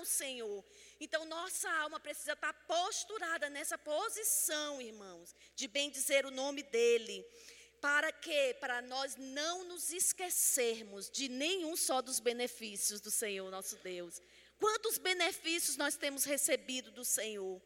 [0.00, 0.64] ao Senhor.
[0.98, 7.24] Então, nossa alma precisa estar posturada nessa posição, irmãos, de bem dizer o nome dEle.
[7.80, 8.56] Para quê?
[8.60, 14.20] Para nós não nos esquecermos de nenhum só dos benefícios do Senhor nosso Deus.
[14.58, 17.60] Quantos benefícios nós temos recebido do Senhor?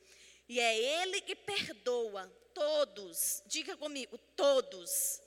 [0.49, 5.21] E é Ele que perdoa todos, diga comigo, todos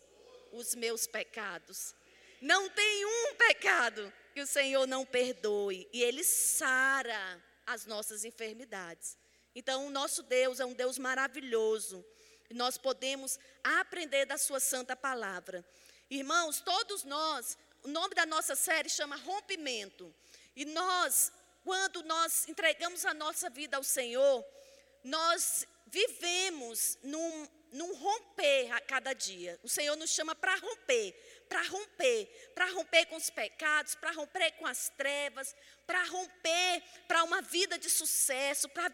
[0.54, 1.94] os meus pecados.
[2.40, 5.90] Não tem um pecado que o Senhor não perdoe.
[5.92, 9.18] E Ele sara as nossas enfermidades.
[9.56, 12.06] Então, o nosso Deus é um Deus maravilhoso.
[12.48, 15.66] E nós podemos aprender da Sua santa palavra.
[16.08, 20.14] Irmãos, todos nós, o nome da nossa série chama Rompimento.
[20.56, 21.32] E nós,
[21.64, 24.46] quando nós entregamos a nossa vida ao Senhor,
[25.04, 29.60] nós vivemos num, num romper a cada dia.
[29.64, 34.52] O Senhor nos chama para romper, para romper, para romper com os pecados, para romper
[34.54, 38.92] com as trevas, para romper para uma vida de sucesso, para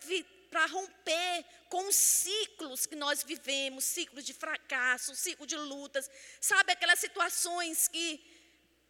[0.49, 6.71] para romper com os ciclos que nós vivemos, ciclos de fracasso, ciclo de lutas, sabe
[6.71, 8.23] aquelas situações que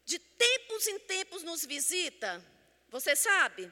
[0.06, 2.44] de tempos em tempos nos visita?
[2.90, 3.72] Você sabe?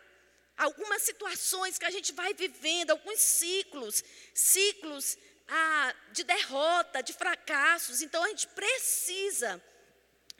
[0.58, 5.18] Algumas situações que a gente vai vivendo, alguns ciclos, ciclos
[5.50, 8.02] ah, de derrota, de fracassos.
[8.02, 9.62] Então a gente precisa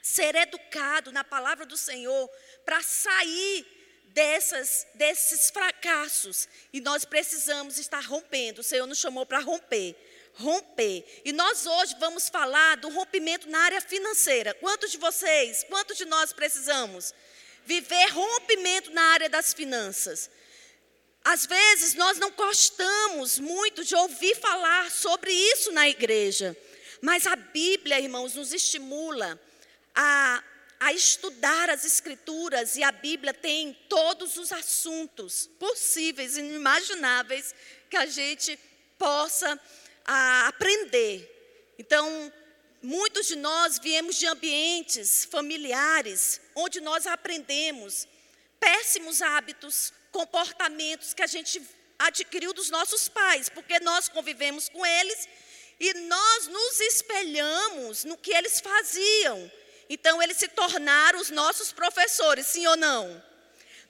[0.02, 2.28] ser educado na palavra do Senhor
[2.64, 3.64] para sair
[4.06, 6.48] dessas, desses fracassos.
[6.72, 8.60] E nós precisamos estar rompendo.
[8.60, 9.96] O Senhor nos chamou para romper.
[10.34, 11.04] Romper.
[11.24, 14.54] E nós hoje vamos falar do rompimento na área financeira.
[14.54, 17.14] Quantos de vocês, quantos de nós precisamos?
[17.64, 20.28] Viver rompimento na área das finanças.
[21.24, 26.56] Às vezes nós não gostamos muito de ouvir falar sobre isso na igreja,
[27.00, 29.40] mas a Bíblia, irmãos, nos estimula
[29.94, 30.42] a,
[30.80, 37.54] a estudar as Escrituras e a Bíblia tem todos os assuntos possíveis e inimagináveis
[37.88, 38.58] que a gente
[38.98, 39.60] possa
[40.04, 41.74] a, aprender.
[41.78, 42.32] Então,
[42.82, 48.08] muitos de nós viemos de ambientes familiares onde nós aprendemos
[48.58, 51.60] péssimos hábitos, comportamentos que a gente
[51.98, 55.28] adquiriu dos nossos pais, porque nós convivemos com eles
[55.78, 59.50] e nós nos espelhamos no que eles faziam.
[59.94, 63.22] Então, eles se tornaram os nossos professores, sim ou não?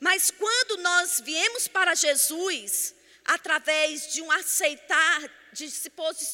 [0.01, 2.93] Mas quando nós viemos para Jesus,
[3.25, 5.21] através de um aceitar,
[5.53, 5.73] de,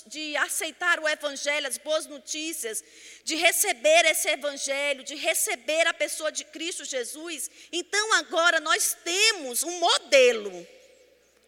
[0.07, 2.83] de, aceitar o Evangelho, as boas notícias,
[3.25, 9.65] de receber esse Evangelho, de receber a pessoa de Cristo Jesus, então agora nós temos
[9.65, 10.67] um modelo,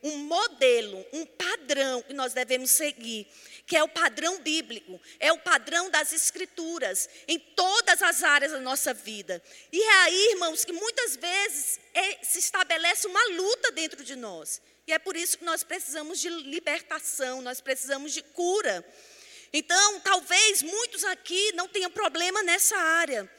[0.02, 3.26] um modelo, um padrão que nós devemos seguir
[3.70, 8.58] que é o padrão bíblico, é o padrão das escrituras, em todas as áreas da
[8.58, 9.40] nossa vida.
[9.70, 14.60] E é aí, irmãos, que muitas vezes é, se estabelece uma luta dentro de nós.
[14.88, 18.84] E é por isso que nós precisamos de libertação, nós precisamos de cura.
[19.52, 23.30] Então, talvez muitos aqui não tenham problema nessa área,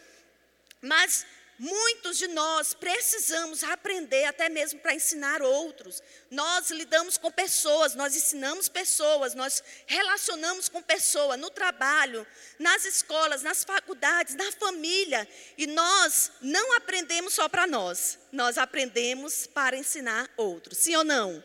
[0.82, 1.26] mas
[1.64, 6.02] Muitos de nós precisamos aprender até mesmo para ensinar outros.
[6.32, 12.26] Nós lidamos com pessoas, nós ensinamos pessoas, nós relacionamos com pessoas no trabalho,
[12.58, 15.28] nas escolas, nas faculdades, na família.
[15.56, 20.80] E nós não aprendemos só para nós, nós aprendemos para ensinar outros.
[20.80, 21.44] Sim ou não?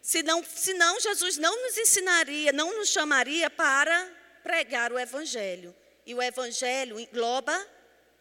[0.00, 4.08] Senão, senão Jesus não nos ensinaria, não nos chamaria para
[4.44, 5.74] pregar o Evangelho.
[6.06, 7.66] E o Evangelho engloba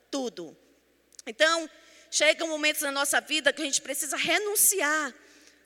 [0.09, 0.57] tudo.
[1.25, 1.69] Então,
[2.11, 5.13] chegam momentos na nossa vida que a gente precisa renunciar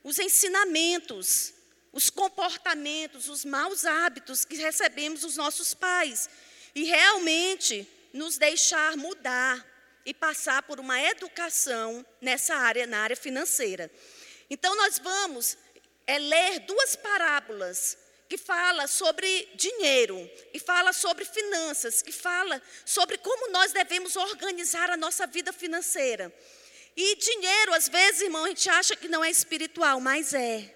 [0.03, 1.53] os ensinamentos,
[1.91, 6.29] os comportamentos, os maus hábitos que recebemos dos nossos pais
[6.73, 9.66] e realmente nos deixar mudar
[10.06, 13.91] e passar por uma educação nessa área, na área financeira.
[14.50, 15.57] Então nós vamos
[16.06, 23.17] é, ler duas parábolas que fala sobre dinheiro, e fala sobre finanças, que fala sobre
[23.17, 26.33] como nós devemos organizar a nossa vida financeira.
[26.95, 30.73] E dinheiro, às vezes, irmão, a gente acha que não é espiritual, mas é.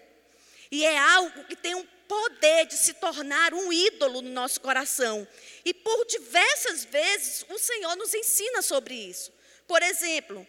[0.71, 5.27] E é algo que tem um poder de se tornar um ídolo no nosso coração.
[5.65, 9.33] E por diversas vezes o Senhor nos ensina sobre isso.
[9.67, 10.45] Por exemplo,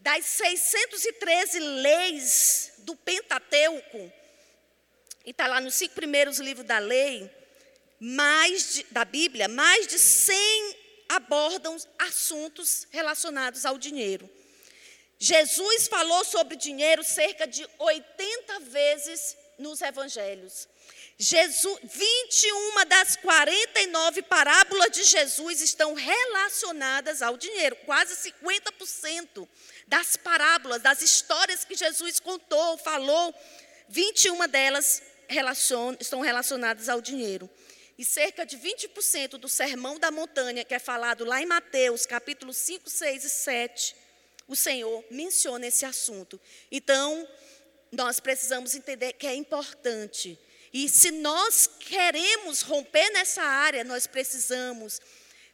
[0.00, 4.12] das 613 leis do Pentateuco,
[5.24, 7.30] e está lá nos cinco primeiros livros da lei,
[7.98, 10.76] mais de, da Bíblia, mais de 100
[11.08, 14.28] abordam assuntos relacionados ao dinheiro.
[15.18, 20.68] Jesus falou sobre dinheiro cerca de 80 vezes nos evangelhos.
[21.16, 29.48] Jesus, 21 das 49 parábolas de Jesus estão relacionadas ao dinheiro, quase 50%
[29.86, 33.32] das parábolas, das histórias que Jesus contou, falou,
[33.88, 37.48] 21 delas relacion, estão relacionadas ao dinheiro.
[37.96, 42.52] E cerca de 20% do sermão da montanha, que é falado lá em Mateus, capítulo
[42.52, 43.96] 5, 6 e 7,
[44.48, 46.40] o Senhor menciona esse assunto.
[46.70, 47.26] Então,
[47.92, 50.38] nós precisamos entender que é importante.
[50.72, 55.00] E se nós queremos romper nessa área, nós precisamos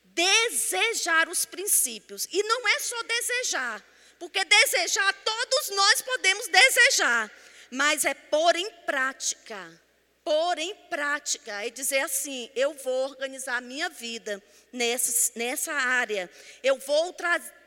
[0.03, 2.27] desejar os princípios.
[2.33, 3.85] E não é só desejar,
[4.19, 7.31] porque desejar todos nós podemos desejar,
[7.71, 9.81] mas é pôr em prática
[10.25, 14.41] pôr em prática e dizer assim: eu vou organizar a minha vida
[14.73, 16.31] nessa, nessa área,
[16.63, 17.15] eu vou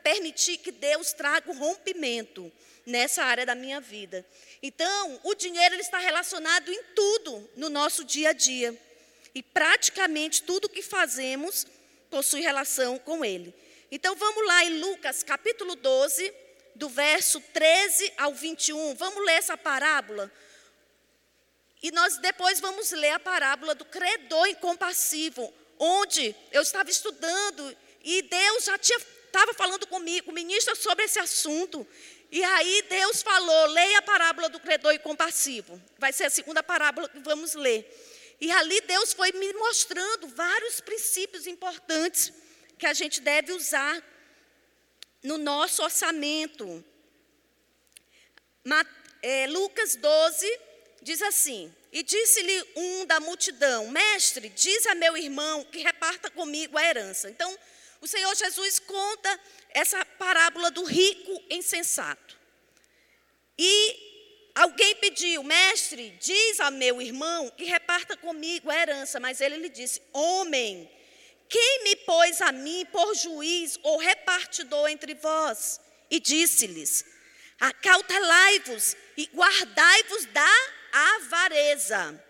[0.02, 2.50] permitir que Deus traga o rompimento
[2.86, 4.24] nessa área da minha vida.
[4.62, 8.74] Então, o dinheiro ele está relacionado em tudo no nosso dia a dia.
[9.34, 11.66] E praticamente tudo que fazemos
[12.08, 13.52] possui relação com ele.
[13.90, 16.32] Então vamos lá em Lucas capítulo 12,
[16.74, 18.94] do verso 13 ao 21.
[18.94, 20.30] Vamos ler essa parábola
[21.82, 28.22] e nós depois vamos ler a parábola do credor incompassivo, onde eu estava estudando e
[28.22, 28.98] Deus já tinha
[29.34, 31.86] estava falando comigo, ministra sobre esse assunto.
[32.30, 35.82] E aí Deus falou: leia a parábola do credor incompassivo.
[35.98, 37.84] Vai ser a segunda parábola que vamos ler.
[38.40, 42.32] E ali Deus foi me mostrando vários princípios importantes
[42.78, 44.02] que a gente deve usar
[45.24, 46.84] no nosso orçamento.
[49.22, 50.60] É, Lucas 12,
[51.02, 56.76] diz assim: E disse-lhe um da multidão: Mestre, diz a meu irmão que reparta comigo
[56.76, 57.30] a herança.
[57.30, 57.58] Então,
[58.00, 59.40] o Senhor Jesus conta
[59.70, 62.38] essa parábola do rico insensato.
[63.58, 69.18] E alguém pediu: Mestre, diz a meu irmão que reparta comigo a herança.
[69.18, 70.90] Mas ele lhe disse: Homem,
[71.48, 75.80] quem me pôs a mim por juiz ou repartidor entre vós?
[76.10, 77.04] E disse-lhes:
[77.60, 80.54] Acautelai-vos e guardai-vos da
[80.92, 82.24] avareza.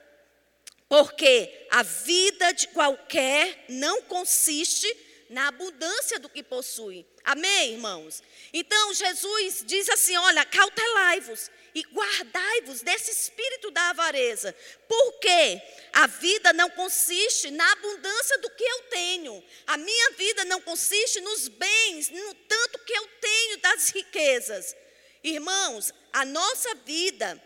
[0.88, 4.86] Porque a vida de qualquer não consiste
[5.28, 7.06] na abundância do que possui.
[7.24, 8.22] Amém, irmãos?
[8.52, 14.54] Então Jesus diz assim: olha, cautelai-vos e guardai-vos desse espírito da avareza,
[14.86, 15.62] porque
[15.92, 21.20] a vida não consiste na abundância do que eu tenho, a minha vida não consiste
[21.20, 24.76] nos bens, no tanto que eu tenho das riquezas.
[25.22, 27.42] Irmãos, a nossa vida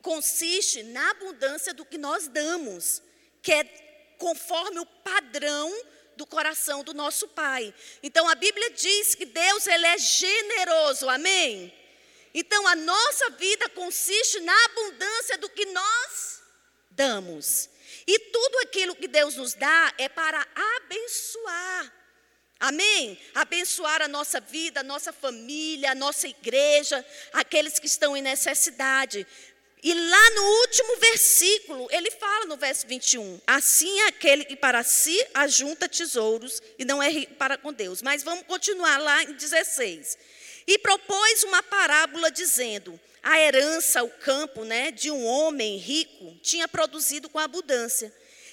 [0.00, 3.02] consiste na abundância do que nós damos,
[3.42, 3.64] que é
[4.18, 5.70] conforme o padrão
[6.16, 7.74] do coração do nosso Pai.
[8.02, 11.72] Então a Bíblia diz que Deus ele é generoso, amém?
[12.34, 16.42] Então a nossa vida consiste na abundância do que nós
[16.90, 17.70] damos.
[18.06, 20.46] E tudo aquilo que Deus nos dá é para
[20.76, 21.92] abençoar.
[22.60, 23.18] Amém?
[23.34, 29.26] Abençoar a nossa vida, a nossa família, a nossa igreja, aqueles que estão em necessidade.
[29.84, 34.82] E lá no último versículo, ele fala no verso 21, assim é aquele que para
[34.82, 38.00] si ajunta tesouros e não é para com Deus.
[38.00, 40.16] Mas vamos continuar lá em 16.
[40.66, 46.66] E propôs uma parábola dizendo: a herança, o campo, né, de um homem rico tinha
[46.66, 48.10] produzido com abundância.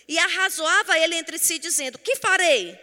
[0.09, 2.77] E arrazoava ele entre si dizendo: Que farei?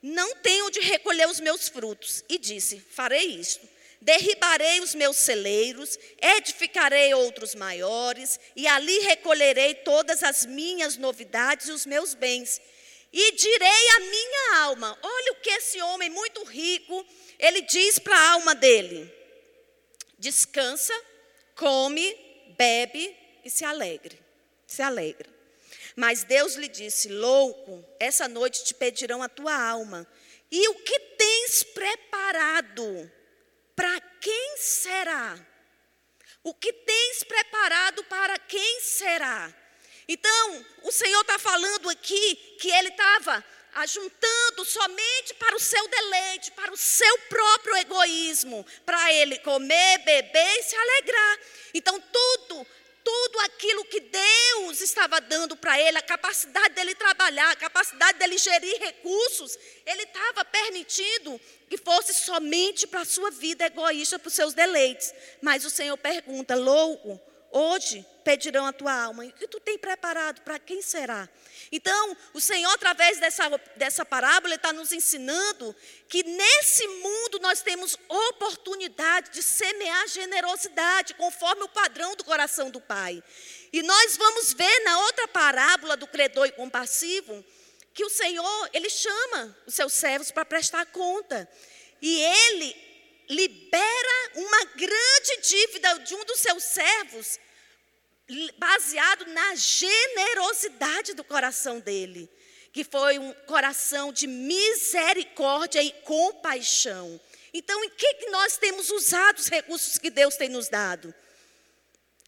[0.00, 2.24] Não tenho de recolher os meus frutos.
[2.30, 3.68] E disse: Farei isto
[4.00, 11.72] Derribarei os meus celeiros, edificarei outros maiores, e ali recolherei todas as minhas novidades e
[11.72, 12.60] os meus bens.
[13.12, 17.04] E direi à minha alma: olha o que esse homem muito rico,
[17.38, 19.12] ele diz para a alma dele:
[20.18, 20.94] descansa,
[21.54, 22.16] come,
[22.56, 24.18] bebe e se alegre.
[24.66, 25.28] Se alegra.
[25.96, 30.06] Mas Deus lhe disse: louco, essa noite te pedirão a tua alma.
[30.50, 33.10] E o que tens preparado?
[33.78, 35.38] Para quem será?
[36.42, 39.54] O que tens preparado para quem será?
[40.08, 43.44] Então, o Senhor está falando aqui que ele estava
[43.74, 50.58] ajuntando somente para o seu deleite, para o seu próprio egoísmo, para ele comer, beber
[50.58, 51.38] e se alegrar.
[51.72, 52.66] Então, tudo
[53.08, 58.36] tudo aquilo que Deus estava dando para ele, a capacidade dele trabalhar, a capacidade dele
[58.36, 64.34] gerir recursos, ele estava permitindo que fosse somente para a sua vida egoísta, para os
[64.34, 65.14] seus deleites.
[65.40, 67.18] Mas o Senhor pergunta: louco,
[67.50, 69.24] hoje pedirão a tua alma.
[69.24, 70.42] E o que tu tem preparado?
[70.42, 71.28] Para quem será?
[71.72, 75.74] Então, o Senhor, através dessa, dessa parábola, está nos ensinando
[76.08, 82.80] que nesse mundo nós temos oportunidade de semear generosidade, conforme o padrão do coração do
[82.80, 83.22] Pai.
[83.72, 87.44] E nós vamos ver na outra parábola do credor e compassivo,
[87.94, 91.48] que o Senhor, Ele chama os seus servos para prestar conta.
[92.00, 92.87] E Ele
[93.28, 97.38] libera uma grande dívida de um dos seus servos,
[98.58, 102.28] baseado na generosidade do coração dele,
[102.72, 107.20] que foi um coração de misericórdia e compaixão.
[107.52, 111.14] Então, em que, que nós temos usado os recursos que Deus tem nos dado?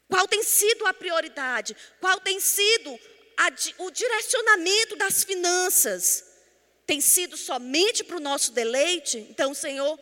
[0.09, 1.76] Qual tem sido a prioridade?
[2.00, 2.99] Qual tem sido
[3.37, 3.49] a,
[3.85, 6.25] o direcionamento das finanças?
[6.87, 9.19] Tem sido somente para o nosso deleite?
[9.30, 9.99] Então, Senhor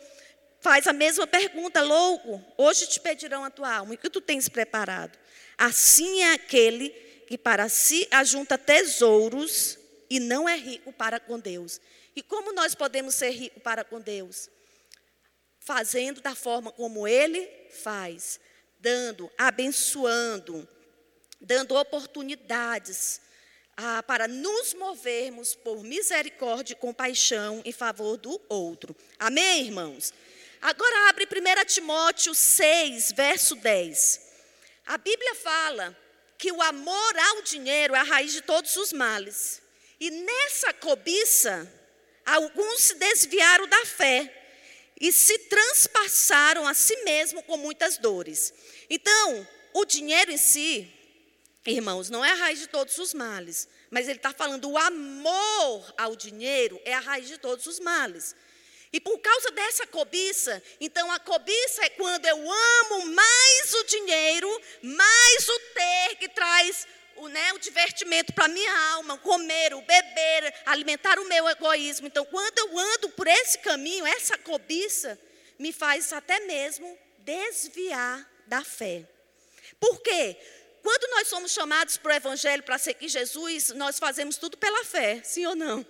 [0.61, 2.43] faz a mesma pergunta, louco.
[2.57, 3.93] Hoje te pedirão a tua alma.
[3.93, 5.17] E o que tu tens preparado?
[5.57, 6.89] Assim é aquele
[7.27, 9.77] que para si ajunta tesouros
[10.09, 11.79] e não é rico para com Deus.
[12.15, 14.49] E como nós podemos ser ricos para com Deus?
[15.59, 18.39] Fazendo da forma como Ele faz,
[18.79, 20.67] dando, abençoando,
[21.39, 23.21] dando oportunidades
[23.77, 28.95] ah, para nos movermos por misericórdia e compaixão em favor do outro.
[29.17, 30.13] Amém, irmãos?
[30.61, 34.21] Agora abre 1 Timóteo 6, verso 10.
[34.85, 35.97] A Bíblia fala
[36.37, 39.61] que o amor ao dinheiro é a raiz de todos os males.
[39.99, 41.71] E nessa cobiça,
[42.25, 44.35] alguns se desviaram da fé
[44.99, 48.53] e se transpassaram a si mesmo com muitas dores.
[48.89, 50.91] Então, o dinheiro em si,
[51.65, 55.93] irmãos, não é a raiz de todos os males, mas ele está falando o amor
[55.97, 58.35] ao dinheiro é a raiz de todos os males.
[58.91, 64.61] E por causa dessa cobiça, então a cobiça é quando eu amo mais o dinheiro,
[64.81, 70.53] mais o ter que traz o, né, o divertimento para minha alma, comer, o beber,
[70.65, 72.07] alimentar o meu egoísmo.
[72.07, 75.19] Então, quando eu ando por esse caminho, essa cobiça
[75.59, 79.05] me faz até mesmo desviar da fé.
[79.79, 80.35] Por quê?
[80.81, 85.21] Quando nós somos chamados para o Evangelho para seguir Jesus, nós fazemos tudo pela fé,
[85.23, 85.85] sim ou não?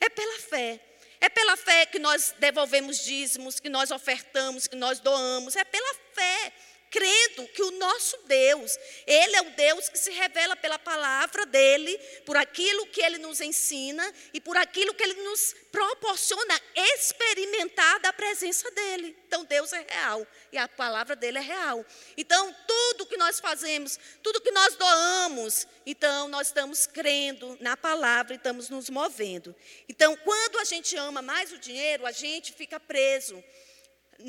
[0.00, 0.80] É pela fé.
[1.20, 5.56] É pela fé que nós devolvemos dízimos, que nós ofertamos, que nós doamos.
[5.56, 6.52] É pela fé
[6.90, 11.98] crendo que o nosso Deus, Ele é o Deus que se revela pela palavra dEle,
[12.24, 18.12] por aquilo que Ele nos ensina e por aquilo que Ele nos proporciona experimentar da
[18.12, 19.16] presença dEle.
[19.26, 21.84] Então Deus é real e a palavra dEle é real.
[22.16, 28.34] Então tudo que nós fazemos, tudo que nós doamos, então nós estamos crendo na palavra
[28.34, 29.54] e estamos nos movendo.
[29.88, 33.42] Então quando a gente ama mais o dinheiro, a gente fica preso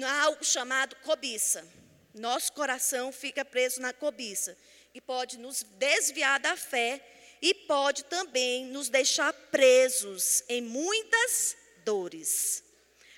[0.03, 1.65] a algo chamado cobiça.
[2.13, 4.57] Nosso coração fica preso na cobiça
[4.93, 7.01] e pode nos desviar da fé
[7.41, 12.63] e pode também nos deixar presos em muitas dores.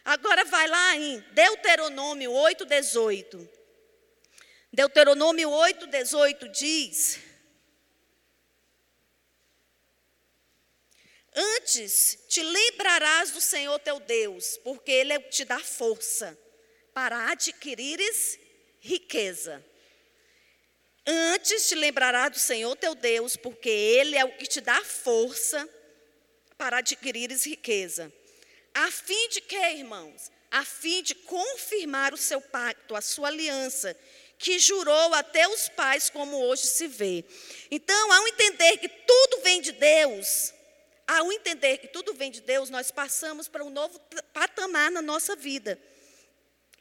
[0.04, 3.50] Agora vai lá em Deuteronômio 8:18.
[4.74, 7.20] Deuteronômio 8:18 diz:
[11.34, 16.38] Antes te lembrarás do Senhor teu Deus, porque ele te dá força
[16.94, 18.38] para adquirires
[18.82, 19.64] riqueza.
[21.06, 25.68] Antes te lembrará do Senhor teu Deus, porque Ele é o que te dá força
[26.58, 28.12] para adquirires riqueza.
[28.74, 30.32] A fim de que, irmãos?
[30.50, 33.98] A fim de confirmar o seu pacto, a sua aliança,
[34.38, 37.24] que jurou até os pais, como hoje se vê.
[37.70, 40.54] Então, ao entender que tudo vem de Deus,
[41.08, 44.00] ao entender que tudo vem de Deus, nós passamos para um novo
[44.34, 45.80] patamar na nossa vida.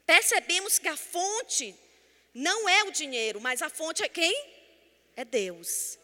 [0.07, 1.75] Percebemos que a fonte
[2.35, 4.45] não é o dinheiro, mas a fonte é quem?
[5.17, 5.99] É Deus.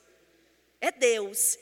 [0.80, 1.58] É Deus.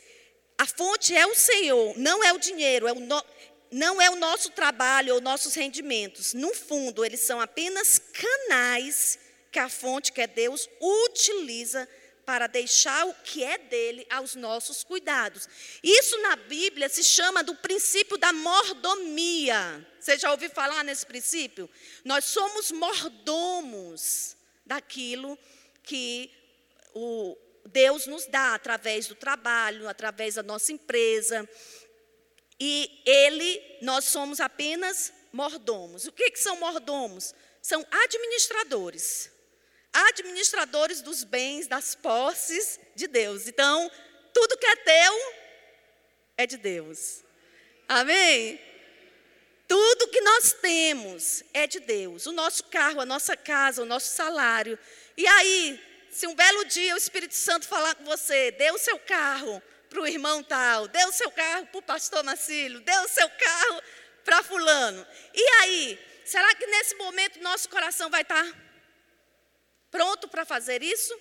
[0.56, 3.22] A fonte é o Senhor, não é o dinheiro, é o no,
[3.70, 6.32] não é o nosso trabalho ou nossos rendimentos.
[6.32, 9.18] No fundo, eles são apenas canais
[9.50, 11.88] que a fonte, que é Deus, utiliza
[12.24, 15.48] para deixar o que é dele aos nossos cuidados.
[15.82, 19.86] Isso na Bíblia se chama do princípio da mordomia.
[20.00, 21.68] Você já ouviu falar nesse princípio?
[22.04, 25.38] Nós somos mordomos daquilo
[25.82, 26.30] que
[26.94, 31.48] o Deus nos dá através do trabalho, através da nossa empresa.
[32.60, 36.06] E ele, nós somos apenas mordomos.
[36.06, 37.34] O que, que são mordomos?
[37.60, 39.30] São administradores.
[39.92, 43.46] Administradores dos bens, das posses de Deus.
[43.48, 43.90] Então,
[44.32, 45.34] tudo que é teu
[46.36, 47.22] é de Deus.
[47.88, 48.60] Amém?
[49.74, 52.26] Tudo que nós temos é de Deus.
[52.26, 54.78] O nosso carro, a nossa casa, o nosso salário.
[55.16, 58.96] E aí, se um belo dia o Espírito Santo falar com você, dê o seu
[59.00, 63.08] carro para o irmão tal, dê o seu carro para o pastor Marcílio, dê o
[63.08, 63.82] seu carro
[64.24, 65.04] para fulano.
[65.34, 68.46] E aí, será que nesse momento nosso coração vai estar
[69.90, 71.18] pronto para fazer isso?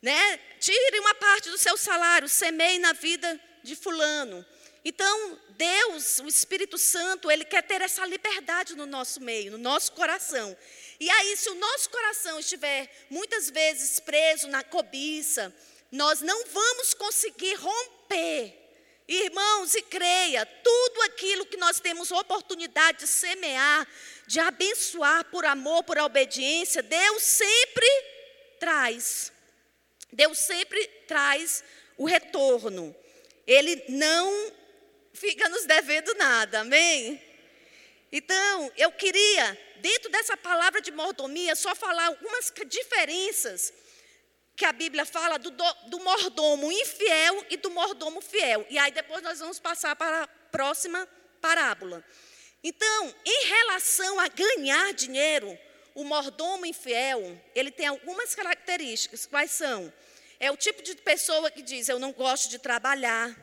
[0.00, 0.38] Né?
[0.58, 4.42] Tire uma parte do seu salário, semeie na vida de fulano.
[4.84, 9.92] Então, Deus, o Espírito Santo, ele quer ter essa liberdade no nosso meio, no nosso
[9.92, 10.56] coração.
[10.98, 15.54] E aí, se o nosso coração estiver muitas vezes preso na cobiça,
[15.90, 18.58] nós não vamos conseguir romper.
[19.06, 23.86] Irmãos, e creia, tudo aquilo que nós temos oportunidade de semear,
[24.26, 27.86] de abençoar por amor, por obediência, Deus sempre
[28.58, 29.32] traz.
[30.12, 31.62] Deus sempre traz
[31.96, 32.94] o retorno.
[33.46, 34.52] Ele não
[35.12, 37.22] fica nos devendo nada, amém?
[38.10, 43.72] Então, eu queria, dentro dessa palavra de mordomia, só falar algumas diferenças
[44.54, 48.66] que a Bíblia fala do, do, mordomo infiel e do mordomo fiel.
[48.68, 51.08] E aí depois nós vamos passar para a próxima
[51.40, 52.04] parábola.
[52.62, 55.58] Então, em relação a ganhar dinheiro,
[55.94, 59.26] o mordomo infiel, ele tem algumas características.
[59.26, 59.92] Quais são?
[60.38, 63.34] É o tipo de pessoa que diz: Eu não gosto de trabalhar,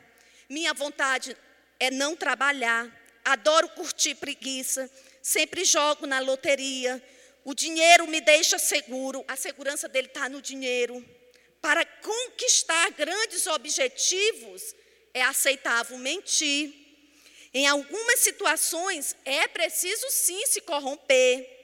[0.48, 1.36] minha vontade
[1.80, 2.88] é não trabalhar,
[3.24, 4.88] adoro curtir preguiça,
[5.22, 7.02] sempre jogo na loteria,
[7.44, 11.04] o dinheiro me deixa seguro, a segurança dele está no dinheiro.
[11.60, 14.74] Para conquistar grandes objetivos,
[15.12, 16.72] é aceitável mentir.
[17.52, 21.58] Em algumas situações, é preciso sim se corromper.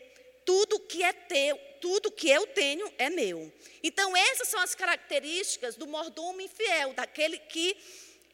[0.45, 3.53] Tudo que é teu, tudo que eu tenho é meu.
[3.83, 7.77] Então, essas são as características do mordomo infiel, daquele que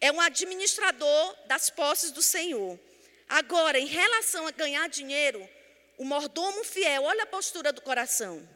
[0.03, 2.79] é um administrador das posses do Senhor.
[3.29, 5.49] Agora, em relação a ganhar dinheiro,
[5.97, 8.47] o mordomo fiel, olha a postura do coração.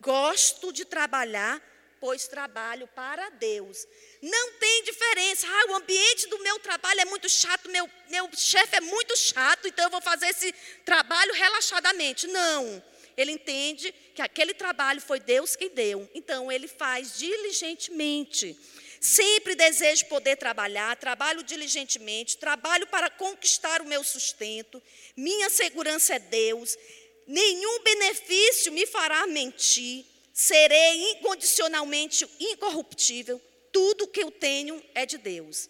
[0.00, 1.60] Gosto de trabalhar,
[2.00, 3.84] pois trabalho para Deus.
[4.22, 5.44] Não tem diferença.
[5.48, 9.66] Ah, o ambiente do meu trabalho é muito chato, meu, meu chefe é muito chato,
[9.66, 10.52] então eu vou fazer esse
[10.84, 12.28] trabalho relaxadamente.
[12.28, 12.80] Não.
[13.16, 16.08] Ele entende que aquele trabalho foi Deus que deu.
[16.14, 18.56] Então ele faz diligentemente.
[19.02, 24.80] Sempre desejo poder trabalhar, trabalho diligentemente, trabalho para conquistar o meu sustento.
[25.16, 26.78] Minha segurança é Deus.
[27.26, 30.04] Nenhum benefício me fará mentir.
[30.32, 33.42] Serei incondicionalmente incorruptível.
[33.72, 35.68] Tudo que eu tenho é de Deus.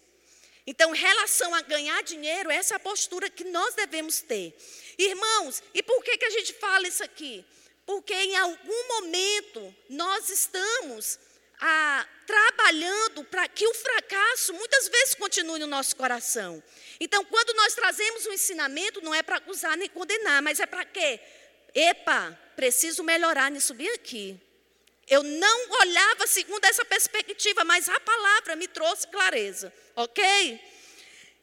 [0.67, 4.55] Então, em relação a ganhar dinheiro, essa é a postura que nós devemos ter.
[4.95, 7.43] Irmãos, e por que, que a gente fala isso aqui?
[7.83, 11.17] Porque em algum momento nós estamos
[11.59, 16.61] ah, trabalhando para que o fracasso muitas vezes continue no nosso coração.
[16.99, 20.85] Então, quando nós trazemos um ensinamento, não é para acusar nem condenar, mas é para
[20.85, 21.19] quê?
[21.73, 24.39] Epa, preciso melhorar nisso bem aqui.
[25.07, 30.59] Eu não olhava segundo essa perspectiva, mas a palavra me trouxe clareza, ok?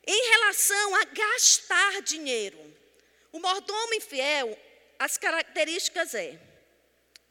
[0.06, 2.58] Em relação a gastar dinheiro,
[3.32, 4.58] o mordomo infiel,
[4.98, 6.38] as características é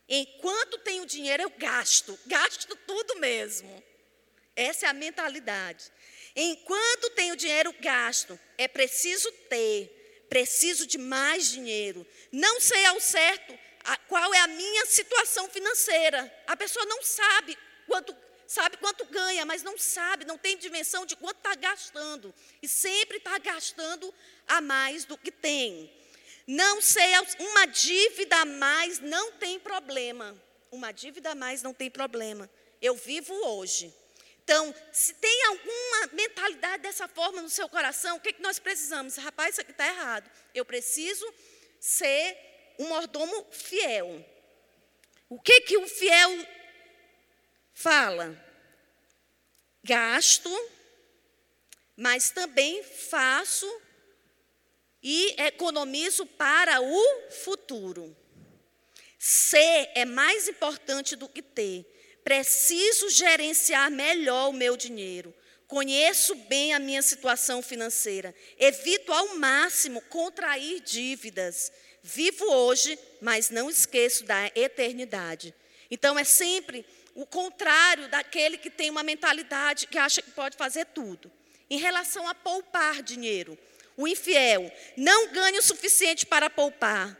[0.10, 3.84] Enquanto tenho dinheiro, eu gasto, gasto tudo mesmo.
[4.56, 5.92] Essa é a mentalidade.
[6.36, 8.40] Enquanto tenho dinheiro, gasto.
[8.58, 12.06] É preciso ter, preciso de mais dinheiro.
[12.32, 13.58] Não sei ao certo
[14.08, 16.32] qual é a minha situação financeira.
[16.48, 18.16] A pessoa não sabe quanto
[18.48, 22.34] sabe quanto ganha, mas não sabe, não tem dimensão de quanto está gastando.
[22.64, 24.12] E sempre está gastando
[24.48, 25.99] a mais do que tem.
[26.52, 27.06] Não sei,
[27.38, 30.36] uma dívida a mais não tem problema.
[30.72, 32.50] Uma dívida a mais não tem problema.
[32.82, 33.94] Eu vivo hoje.
[34.44, 39.16] Então, se tem alguma mentalidade dessa forma no seu coração, o que, que nós precisamos?
[39.18, 40.28] Rapaz, isso aqui está errado.
[40.56, 41.24] Eu preciso
[41.80, 42.36] ser
[42.80, 44.26] um mordomo fiel.
[45.30, 46.48] O que, que o fiel
[47.76, 48.36] fala?
[49.84, 50.50] Gasto,
[51.96, 53.72] mas também faço
[55.02, 58.16] e economizo para o futuro.
[59.18, 61.86] Ser é mais importante do que ter.
[62.24, 65.34] Preciso gerenciar melhor o meu dinheiro.
[65.68, 68.34] Conheço bem a minha situação financeira.
[68.58, 71.72] Evito ao máximo contrair dívidas.
[72.02, 75.54] Vivo hoje, mas não esqueço da eternidade.
[75.92, 80.86] Então é sempre o contrário daquele que tem uma mentalidade que acha que pode fazer
[80.86, 81.32] tudo.
[81.70, 83.58] Em relação a poupar dinheiro,
[84.00, 87.18] o infiel, não ganho o suficiente para poupar.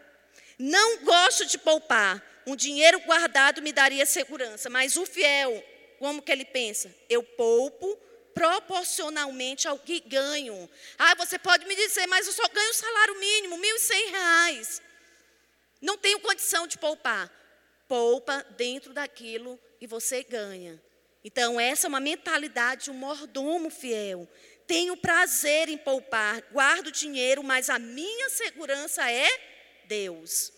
[0.58, 2.24] Não gosto de poupar.
[2.48, 4.70] Um dinheiro guardado me daria segurança.
[4.70, 5.62] Mas o fiel,
[6.00, 6.96] como que ele pensa?
[7.10, 7.98] Eu poupo
[8.34, 10.70] proporcionalmente ao que ganho.
[10.98, 14.82] Ah, você pode me dizer, mas eu só ganho o salário mínimo, R$ 1.100.
[15.82, 17.30] Não tenho condição de poupar.
[17.90, 20.82] poupa dentro daquilo e você ganha.
[21.24, 24.28] Então, essa é uma mentalidade de um mordomo fiel.
[24.70, 29.28] Tenho prazer em poupar, guardo dinheiro, mas a minha segurança é
[29.86, 30.54] Deus.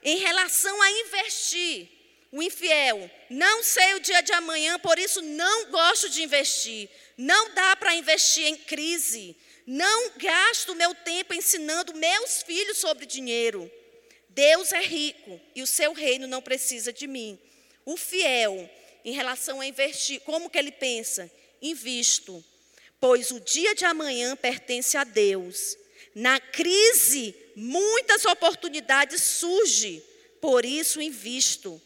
[0.00, 1.88] Em relação a investir,
[2.30, 6.88] o infiel, não sei o dia de amanhã, por isso não gosto de investir.
[7.16, 9.36] Não dá para investir em crise.
[9.66, 13.68] Não gasto meu tempo ensinando meus filhos sobre dinheiro.
[14.28, 17.36] Deus é rico e o seu reino não precisa de mim.
[17.84, 18.70] O fiel,
[19.04, 21.28] em relação a investir, como que ele pensa?
[21.60, 22.44] Invisto,
[23.00, 25.76] pois o dia de amanhã pertence a Deus.
[26.14, 30.02] Na crise, muitas oportunidades surgem,
[30.40, 31.80] por isso invisto.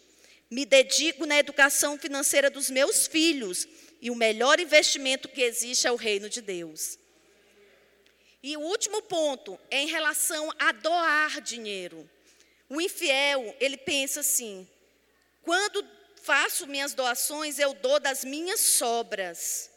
[0.51, 3.66] Me dedico na educação financeira dos meus filhos
[4.01, 6.98] e o melhor investimento que existe é o reino de Deus.
[8.42, 12.09] E o último ponto é em relação a doar dinheiro.
[12.68, 14.68] O infiel, ele pensa assim:
[15.42, 15.87] quando
[16.22, 19.72] faço minhas doações, eu dou das minhas sobras.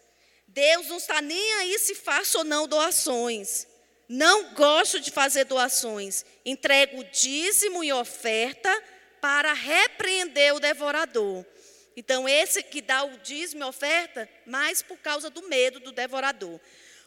[0.56, 3.68] Deus não está nem aí se faço ou não doações.
[4.08, 6.26] Não gosto de fazer doações.
[6.46, 8.72] Entrego dízimo e oferta
[9.20, 11.46] para repreender o devorador.
[11.98, 16.58] Então, esse que dá o dízimo e oferta, mais por causa do medo do devorador.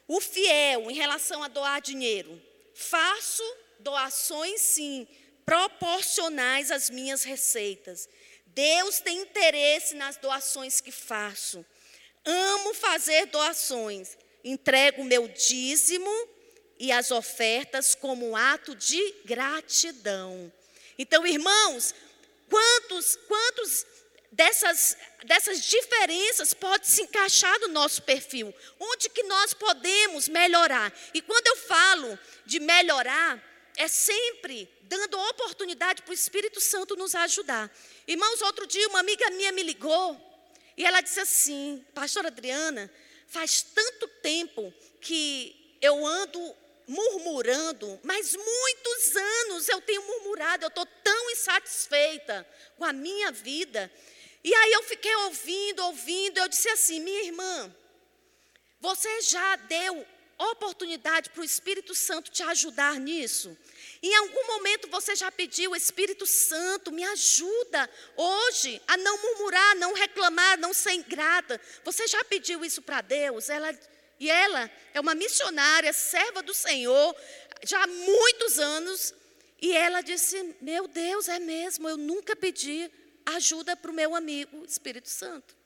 [0.06, 2.42] O fiel, em relação a doar dinheiro,
[2.74, 3.42] faço
[3.78, 5.08] doações sim,
[5.46, 8.11] proporcionais às minhas receitas.
[8.44, 11.64] Deus tem interesse nas doações que faço.
[12.24, 14.16] Amo fazer doações.
[14.44, 16.11] Entrego o meu dízimo
[16.78, 20.52] e as ofertas como um ato de gratidão.
[20.98, 21.94] Então, irmãos,
[22.48, 23.87] quantos, quantos
[24.33, 28.54] dessas, dessas diferenças pode se encaixar no nosso perfil?
[28.78, 30.92] Onde que nós podemos melhorar?
[31.12, 33.42] E quando eu falo de melhorar,
[33.76, 37.70] é sempre dando oportunidade para o Espírito Santo nos ajudar.
[38.07, 40.27] Irmãos, outro dia uma amiga minha me ligou
[40.78, 42.88] e ela disse assim: Pastora Adriana,
[43.26, 50.86] faz tanto tempo que eu ando murmurando, mas muitos anos eu tenho murmurado, eu estou
[50.86, 53.92] tão insatisfeita com a minha vida.
[54.42, 57.74] E aí eu fiquei ouvindo, ouvindo, eu disse assim: minha irmã,
[58.80, 60.06] você já deu
[60.38, 63.58] oportunidade para o Espírito Santo te ajudar nisso?
[64.02, 69.92] Em algum momento você já pediu, Espírito Santo, me ajuda hoje a não murmurar, não
[69.92, 71.61] reclamar, não ser ingrata.
[71.84, 73.48] Você já pediu isso para Deus?
[73.48, 73.76] Ela,
[74.20, 77.14] e ela é uma missionária, serva do Senhor,
[77.64, 79.14] já há muitos anos.
[79.61, 82.88] E ela disse: Meu Deus, é mesmo, eu nunca pedi
[83.26, 85.58] ajuda para o meu amigo Espírito Santo.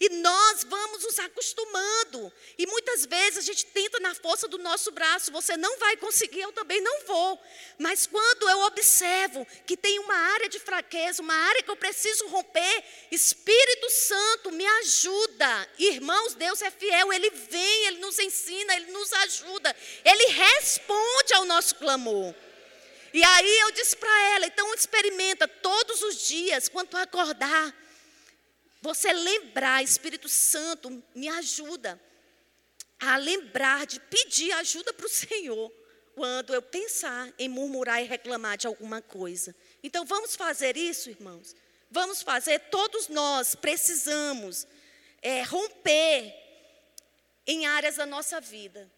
[0.00, 2.32] E nós vamos nos acostumando.
[2.56, 6.40] E muitas vezes a gente tenta na força do nosso braço, você não vai conseguir,
[6.40, 7.38] eu também não vou.
[7.78, 12.26] Mas quando eu observo que tem uma área de fraqueza, uma área que eu preciso
[12.28, 15.68] romper, Espírito Santo me ajuda.
[15.78, 19.76] Irmãos, Deus é fiel, ele vem, ele nos ensina, ele nos ajuda.
[20.02, 22.34] Ele responde ao nosso clamor.
[23.12, 27.74] E aí eu disse para ela, então experimenta todos os dias, quando acordar,
[28.80, 32.00] você lembrar, Espírito Santo, me ajuda
[32.98, 35.72] a lembrar de pedir ajuda para o Senhor
[36.14, 39.54] quando eu pensar em murmurar e reclamar de alguma coisa.
[39.82, 41.54] Então vamos fazer isso, irmãos.
[41.90, 44.66] Vamos fazer, todos nós precisamos
[45.22, 46.34] é, romper
[47.46, 48.90] em áreas da nossa vida.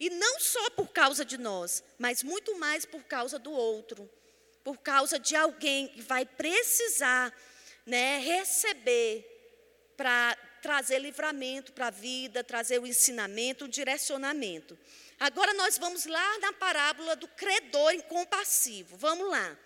[0.00, 4.08] E não só por causa de nós, mas muito mais por causa do outro.
[4.62, 7.34] Por causa de alguém que vai precisar
[7.88, 9.24] né, receber
[9.96, 14.78] para trazer livramento para a vida, trazer o ensinamento, o direcionamento.
[15.18, 18.96] Agora nós vamos lá na parábola do credor incompassivo.
[18.96, 19.58] Vamos lá.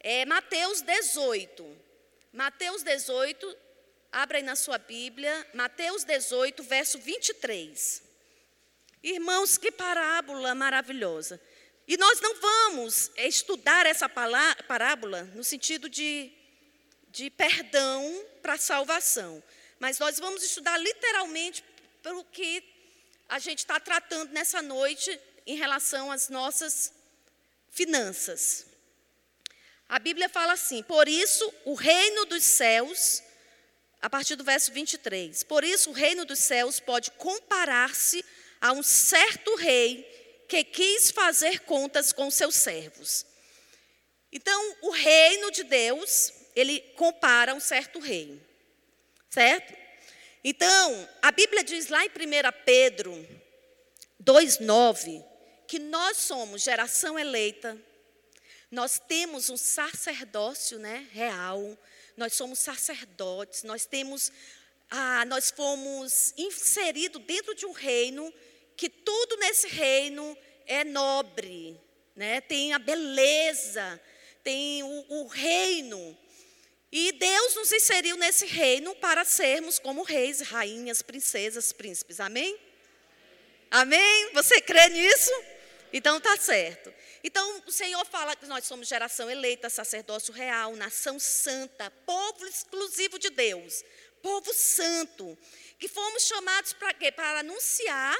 [0.00, 1.88] É Mateus 18.
[2.32, 3.56] Mateus 18,
[4.12, 8.02] abra aí na sua Bíblia, Mateus 18, verso 23.
[9.02, 11.40] Irmãos, que parábola maravilhosa.
[11.86, 16.30] E nós não vamos estudar essa parábola no sentido de,
[17.10, 19.42] de perdão para salvação,
[19.78, 21.64] mas nós vamos estudar literalmente
[22.02, 22.62] pelo que
[23.28, 26.92] a gente está tratando nessa noite em relação às nossas
[27.70, 28.66] finanças.
[29.88, 33.22] A Bíblia fala assim: por isso o reino dos céus,
[34.00, 38.24] a partir do verso 23, por isso o reino dos céus pode comparar-se
[38.60, 40.02] a um certo rei
[40.48, 43.24] que quis fazer contas com seus servos.
[44.32, 48.40] Então, o reino de Deus, ele compara um certo rei.
[49.30, 49.74] Certo?
[50.42, 52.12] Então, a Bíblia diz lá em 1
[52.64, 53.12] Pedro
[54.22, 55.24] 2,9
[55.66, 57.78] que nós somos geração eleita,
[58.70, 61.78] Nós temos um sacerdócio né, real,
[62.16, 64.30] nós somos sacerdotes, nós temos,
[64.90, 68.32] ah, nós fomos inseridos dentro de um reino
[68.76, 71.80] que tudo nesse reino é nobre,
[72.14, 72.40] né?
[72.42, 74.00] tem a beleza,
[74.42, 76.16] tem o, o reino.
[76.90, 82.18] E Deus nos inseriu nesse reino para sermos como reis, rainhas, princesas, príncipes.
[82.18, 82.58] Amém?
[83.70, 84.30] Amém?
[84.32, 85.30] Você crê nisso?
[85.92, 86.92] Então tá certo.
[87.22, 93.18] Então o Senhor fala que nós somos geração eleita, sacerdócio real, nação santa, povo exclusivo
[93.18, 93.84] de Deus,
[94.22, 95.36] povo santo,
[95.78, 97.12] que fomos chamados para quê?
[97.12, 98.18] Para anunciar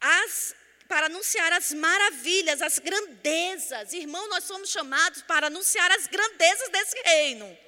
[0.00, 0.54] as
[0.92, 3.94] para anunciar as maravilhas, as grandezas.
[3.94, 7.58] Irmão, nós somos chamados para anunciar as grandezas desse reino.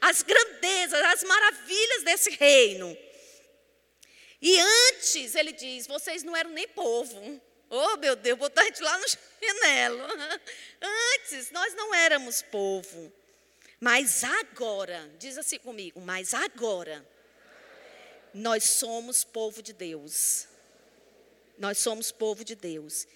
[0.00, 2.96] As grandezas, as maravilhas desse reino.
[4.40, 7.42] E antes, ele diz: vocês não eram nem povo.
[7.68, 10.04] Oh, meu Deus, botar a gente lá no chinelo.
[10.80, 13.12] Antes, nós não éramos povo.
[13.80, 17.04] Mas agora, diz assim comigo, mas agora,
[18.32, 20.49] nós somos povo de Deus.
[21.60, 23.06] Nós somos povo de Deus.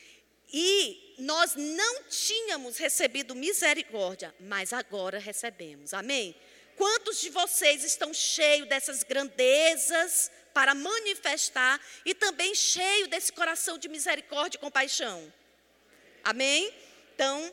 [0.53, 5.95] E nós não tínhamos recebido misericórdia, mas agora recebemos.
[5.95, 6.37] Amém?
[6.77, 13.89] Quantos de vocês estão cheios dessas grandezas para manifestar e também cheio desse coração de
[13.89, 15.33] misericórdia e compaixão?
[16.23, 16.71] Amém?
[17.15, 17.51] Então,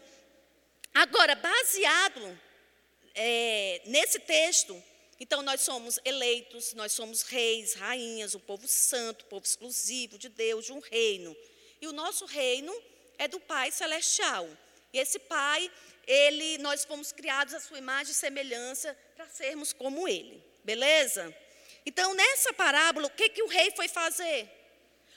[0.94, 2.38] agora, baseado
[3.16, 4.84] é, nesse texto,
[5.24, 10.28] então, nós somos eleitos, nós somos reis, rainhas, o povo santo, o povo exclusivo de
[10.28, 11.38] Deus, de um reino.
[11.80, 12.76] E o nosso reino
[13.20, 14.50] é do Pai Celestial.
[14.92, 15.72] E esse Pai,
[16.08, 20.44] ele, nós fomos criados à sua imagem e semelhança para sermos como ele.
[20.64, 21.32] Beleza?
[21.86, 24.50] Então, nessa parábola, o que, que o rei foi fazer?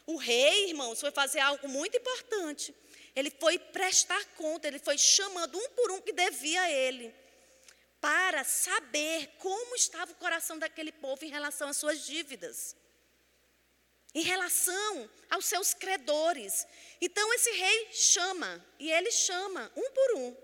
[0.06, 2.74] O rei, irmãos, foi fazer algo muito importante.
[3.16, 7.23] Ele foi prestar conta, ele foi chamando um por um que devia a ele
[8.04, 12.76] para saber como estava o coração daquele povo em relação às suas dívidas,
[14.14, 16.66] em relação aos seus credores.
[17.00, 20.36] Então esse rei chama, e ele chama um por um.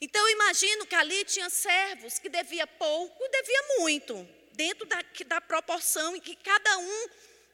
[0.00, 5.04] Então eu imagino que ali tinha servos que devia pouco e devia muito, dentro da,
[5.26, 7.08] da proporção em que cada um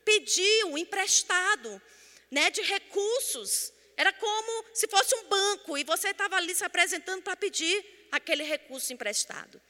[0.04, 1.82] pediu emprestado,
[2.30, 3.72] né, de recursos.
[3.96, 8.42] Era como se fosse um banco e você estava ali se apresentando para pedir aquele
[8.42, 9.60] recurso emprestado.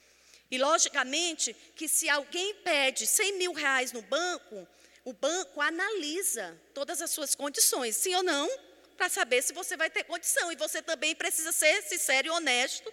[0.50, 4.66] E, logicamente, que se alguém pede 100 mil reais no banco,
[5.04, 8.50] o banco analisa todas as suas condições, sim ou não,
[8.96, 10.50] para saber se você vai ter condição.
[10.50, 12.92] E você também precisa ser sincero e honesto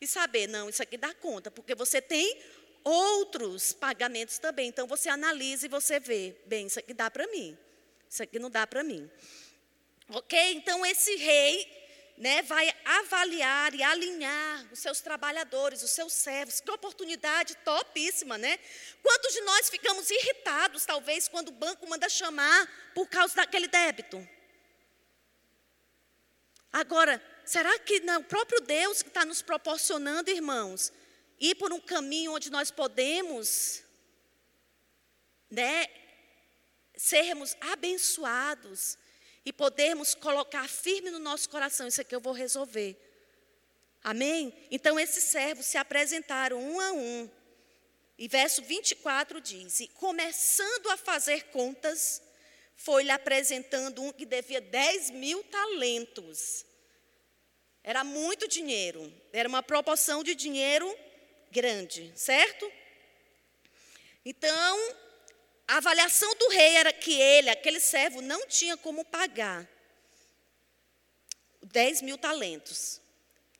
[0.00, 2.40] e saber, não, isso aqui dá conta, porque você tem
[2.84, 4.68] outros pagamentos também.
[4.68, 7.56] Então, você analisa e você vê, bem, isso aqui dá para mim,
[8.08, 9.08] isso aqui não dá para mim.
[10.10, 10.52] Ok?
[10.54, 11.87] Então, esse rei
[12.18, 16.60] né, vai avaliar e alinhar os seus trabalhadores, os seus servos.
[16.60, 18.58] Que oportunidade topíssima, né?
[19.00, 24.28] Quantos de nós ficamos irritados, talvez, quando o banco manda chamar por causa daquele débito?
[26.72, 30.92] Agora, será que não, o próprio Deus que está nos proporcionando, irmãos,
[31.38, 33.80] ir por um caminho onde nós podemos,
[35.48, 35.86] né,
[36.96, 38.98] sermos abençoados,
[39.48, 42.96] e podermos colocar firme no nosso coração: isso aqui eu vou resolver.
[44.04, 44.52] Amém?
[44.70, 47.30] Então esses servos se apresentaram um a um.
[48.18, 52.20] E verso 24 diz: E começando a fazer contas,
[52.76, 56.66] foi-lhe apresentando um que devia 10 mil talentos.
[57.82, 60.94] Era muito dinheiro, era uma proporção de dinheiro
[61.50, 62.70] grande, certo?
[64.26, 64.78] Então,
[65.68, 69.68] a avaliação do rei era que ele, aquele servo, não tinha como pagar
[71.62, 73.02] 10 mil talentos.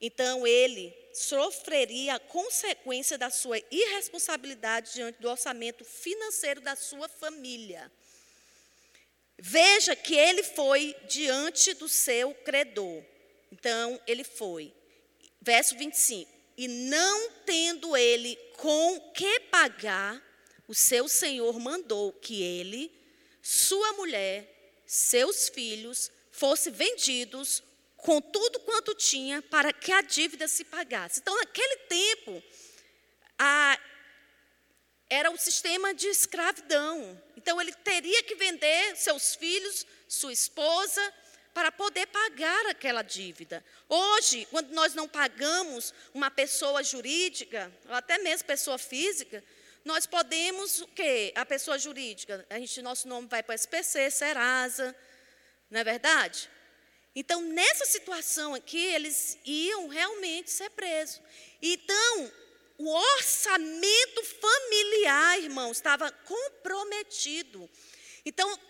[0.01, 7.93] Então ele sofreria a consequência da sua irresponsabilidade diante do orçamento financeiro da sua família.
[9.37, 13.05] Veja que ele foi diante do seu credor.
[13.53, 14.73] Então ele foi.
[15.43, 16.31] Verso 25.
[16.57, 20.21] E não tendo ele com que pagar,
[20.69, 22.93] o seu senhor mandou que ele,
[23.43, 27.63] sua mulher, seus filhos fossem vendidos
[27.97, 31.21] com tudo quanto tinha para que a dívida se pagasse.
[31.21, 32.43] Então, naquele tempo,
[33.39, 33.81] a,
[35.09, 37.21] era o sistema de escravidão.
[37.37, 41.15] Então, ele teria que vender seus filhos, sua esposa,
[41.55, 43.65] para poder pagar aquela dívida.
[43.89, 49.43] Hoje, quando nós não pagamos uma pessoa jurídica, ou até mesmo pessoa física,
[49.89, 51.33] nós podemos, o quê?
[51.35, 54.95] A pessoa jurídica, a gente, nosso nome vai para SPC, Serasa,
[55.71, 56.51] não é verdade?
[57.17, 61.23] Então, nessa situação aqui, eles iam realmente ser presos.
[61.63, 62.31] Então,
[62.77, 67.69] o orçamento familiar, irmãos, estava comprometido.
[68.27, 68.61] Então,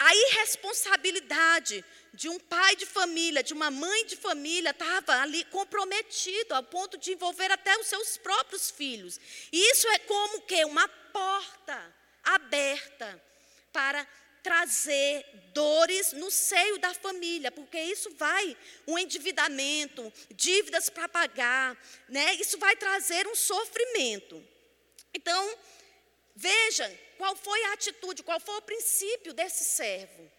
[0.00, 1.84] a irresponsabilidade
[2.14, 6.96] de um pai de família, de uma mãe de família, estava ali comprometido ao ponto
[6.96, 9.20] de envolver até os seus próprios filhos.
[9.52, 13.22] E isso é como que uma porta aberta
[13.70, 14.06] para
[14.42, 21.76] trazer dores no seio da família, porque isso vai um endividamento, dívidas para pagar,
[22.08, 22.36] né?
[22.36, 24.42] Isso vai trazer um sofrimento.
[25.12, 25.58] Então,
[26.40, 30.30] veja qual foi a atitude, qual foi o princípio desse servo.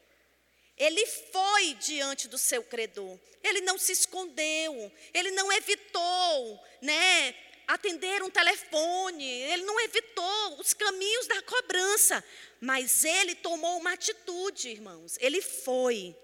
[0.76, 3.20] Ele foi diante do seu credor.
[3.44, 7.36] Ele não se escondeu, ele não evitou, né,
[7.68, 12.24] atender um telefone, ele não evitou os caminhos da cobrança,
[12.60, 15.18] mas ele tomou uma atitude, irmãos.
[15.20, 16.16] Ele foi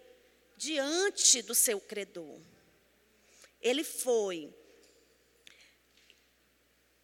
[0.55, 2.39] diante do seu credor.
[3.61, 4.51] Ele foi.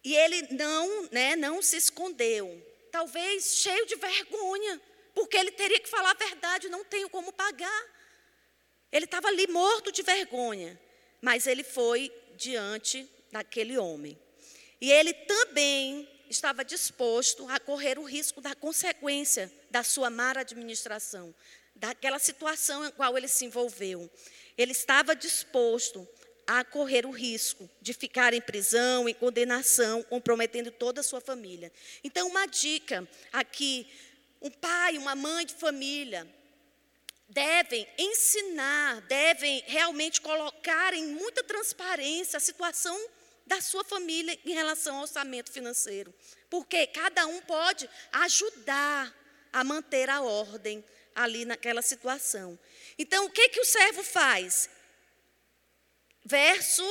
[0.04, 2.62] E ele não, né, não se escondeu.
[2.92, 4.80] Talvez cheio de vergonha,
[5.14, 7.84] porque ele teria que falar a verdade, não tenho como pagar.
[8.92, 10.78] Ele estava ali morto de vergonha,
[11.22, 14.16] mas ele foi diante daquele homem.
[14.80, 21.34] E ele também estava disposto a correr o risco da consequência da sua má administração,
[21.74, 24.10] daquela situação em qual ele se envolveu.
[24.56, 26.06] Ele estava disposto
[26.46, 31.72] a correr o risco de ficar em prisão, em condenação, comprometendo toda a sua família.
[32.02, 33.86] Então, uma dica aqui:
[34.40, 36.26] um pai, uma mãe de família
[37.28, 42.98] devem ensinar, devem realmente colocar em muita transparência a situação
[43.46, 46.14] da sua família em relação ao orçamento financeiro.
[46.48, 49.14] Porque cada um pode ajudar
[49.52, 52.58] a manter a ordem ali naquela situação.
[52.98, 54.68] Então, o que, que o servo faz?
[56.24, 56.84] Verso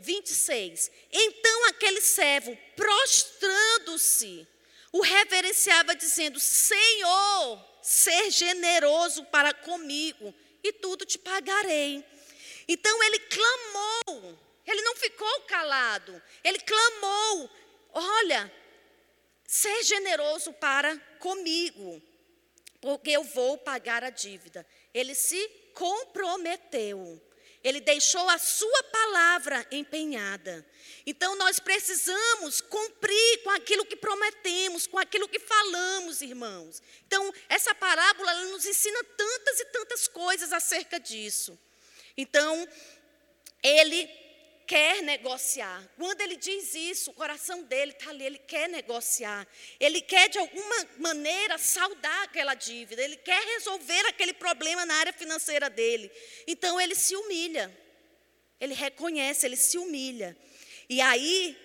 [0.00, 0.90] 26.
[1.12, 4.46] Então aquele servo, prostrando-se,
[4.92, 12.04] o reverenciava, dizendo: Senhor, ser generoso para comigo, e tudo te pagarei.
[12.66, 14.38] Então ele clamou
[14.70, 17.50] ele não ficou calado, ele clamou:
[17.92, 18.52] Olha,
[19.44, 22.00] ser generoso para comigo,
[22.80, 24.64] porque eu vou pagar a dívida.
[24.94, 27.20] Ele se comprometeu.
[27.62, 30.66] Ele deixou a sua palavra empenhada.
[31.04, 36.82] Então nós precisamos cumprir com aquilo que prometemos, com aquilo que falamos, irmãos.
[37.06, 41.58] Então essa parábola nos ensina tantas e tantas coisas acerca disso.
[42.16, 42.66] Então
[43.62, 44.08] ele
[44.70, 45.82] quer negociar.
[45.98, 49.44] Quando ele diz isso, o coração dele está ali, ele quer negociar.
[49.80, 53.02] Ele quer, de alguma maneira, saldar aquela dívida.
[53.02, 56.08] Ele quer resolver aquele problema na área financeira dele.
[56.46, 57.76] Então, ele se humilha.
[58.60, 60.36] Ele reconhece, ele se humilha.
[60.88, 61.58] E aí,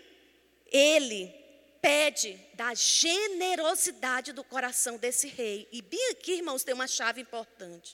[0.71, 1.31] ele
[1.79, 5.67] pede da generosidade do coração desse rei.
[5.71, 7.93] E bem aqui, irmãos, tem uma chave importante.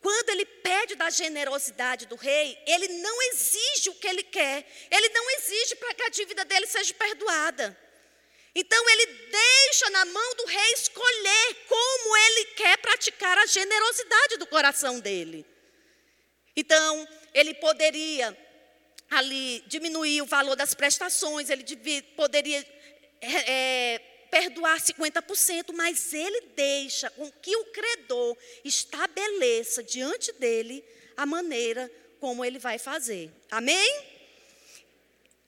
[0.00, 4.66] Quando ele pede da generosidade do rei, ele não exige o que ele quer.
[4.90, 7.76] Ele não exige para que a dívida dele seja perdoada.
[8.54, 14.46] Então ele deixa na mão do rei escolher como ele quer praticar a generosidade do
[14.46, 15.44] coração dele.
[16.56, 18.36] Então, ele poderia
[19.08, 21.64] ali diminuir o valor das prestações, ele
[22.16, 22.66] poderia
[23.20, 24.00] é,
[24.30, 30.84] perdoar 50%, mas ele deixa com que o credor estabeleça diante dele
[31.16, 33.30] a maneira como ele vai fazer.
[33.50, 34.18] Amém?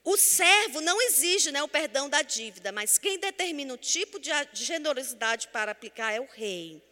[0.03, 4.31] O servo não exige né, o perdão da dívida, mas quem determina o tipo de
[4.55, 6.83] generosidade para aplicar é o rei,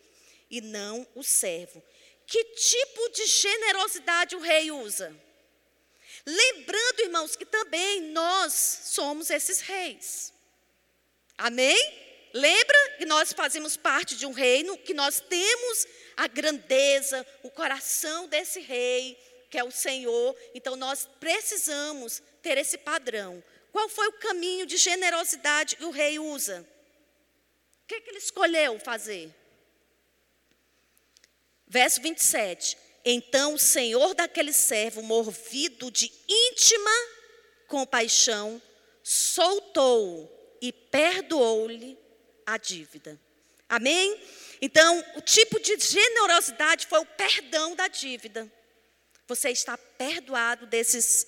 [0.51, 1.83] e não o servo.
[2.27, 5.14] Que tipo de generosidade o rei usa?
[6.27, 8.53] Lembrando, irmãos, que também nós
[8.85, 10.33] somos esses reis.
[11.38, 11.79] Amém?
[12.35, 18.27] Lembra que nós fazemos parte de um reino, que nós temos a grandeza, o coração
[18.27, 19.16] desse rei,
[19.48, 20.37] que é o Senhor.
[20.53, 23.42] Então nós precisamos ter esse padrão.
[23.70, 26.66] Qual foi o caminho de generosidade que o rei usa?
[27.85, 29.33] O que, que ele escolheu fazer?
[31.66, 32.77] Verso 27.
[33.05, 36.90] Então o senhor daquele servo, movido de íntima
[37.66, 38.61] compaixão,
[39.03, 41.98] soltou e perdoou-lhe
[42.46, 43.18] a dívida.
[43.68, 44.18] Amém?
[44.60, 48.50] Então, o tipo de generosidade foi o perdão da dívida.
[49.26, 51.26] Você está perdoado desses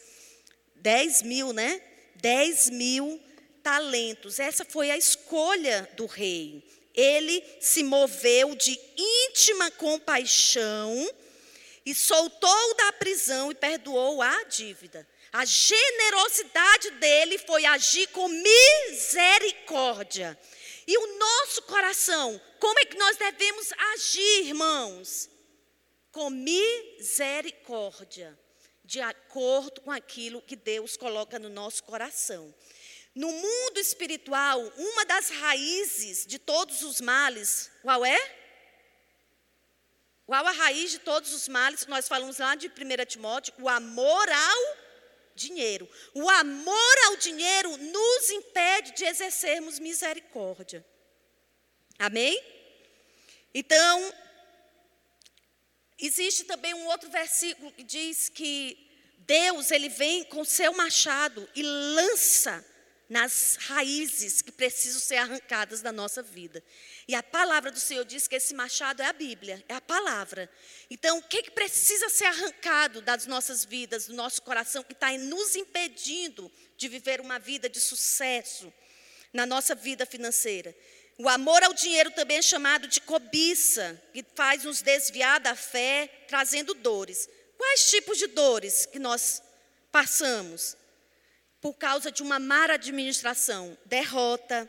[0.76, 1.82] 10 mil, né?
[2.16, 3.22] 10 mil
[3.62, 4.38] talentos.
[4.38, 6.64] Essa foi a escolha do rei.
[6.94, 11.08] Ele se moveu de íntima compaixão
[11.84, 15.06] e soltou da prisão e perdoou a dívida.
[15.32, 20.38] A generosidade dele foi agir com misericórdia.
[20.86, 25.30] E o nosso coração, como é que nós devemos agir, irmãos?
[26.10, 28.36] Com misericórdia,
[28.84, 32.52] de acordo com aquilo que Deus coloca no nosso coração.
[33.14, 38.18] No mundo espiritual, uma das raízes de todos os males, qual é?
[40.26, 41.86] Qual a raiz de todos os males?
[41.86, 42.72] Nós falamos lá de 1
[43.06, 44.89] Timóteo, o amor ao
[45.34, 45.88] dinheiro.
[46.14, 50.84] O amor ao dinheiro nos impede de exercermos misericórdia.
[51.98, 52.42] Amém?
[53.52, 54.14] Então,
[55.98, 61.62] existe também um outro versículo que diz que Deus, ele vem com seu machado e
[61.62, 62.64] lança
[63.10, 66.62] nas raízes que precisam ser arrancadas da nossa vida.
[67.08, 70.48] E a palavra do Senhor diz que esse machado é a Bíblia, é a palavra.
[70.88, 75.10] Então, o que, que precisa ser arrancado das nossas vidas, do nosso coração, que está
[75.18, 78.72] nos impedindo de viver uma vida de sucesso
[79.32, 80.72] na nossa vida financeira?
[81.18, 86.08] O amor ao dinheiro também é chamado de cobiça, que faz nos desviar da fé,
[86.28, 87.28] trazendo dores.
[87.58, 89.42] Quais tipos de dores que nós
[89.90, 90.76] passamos?
[91.60, 94.68] Por causa de uma má administração, derrota,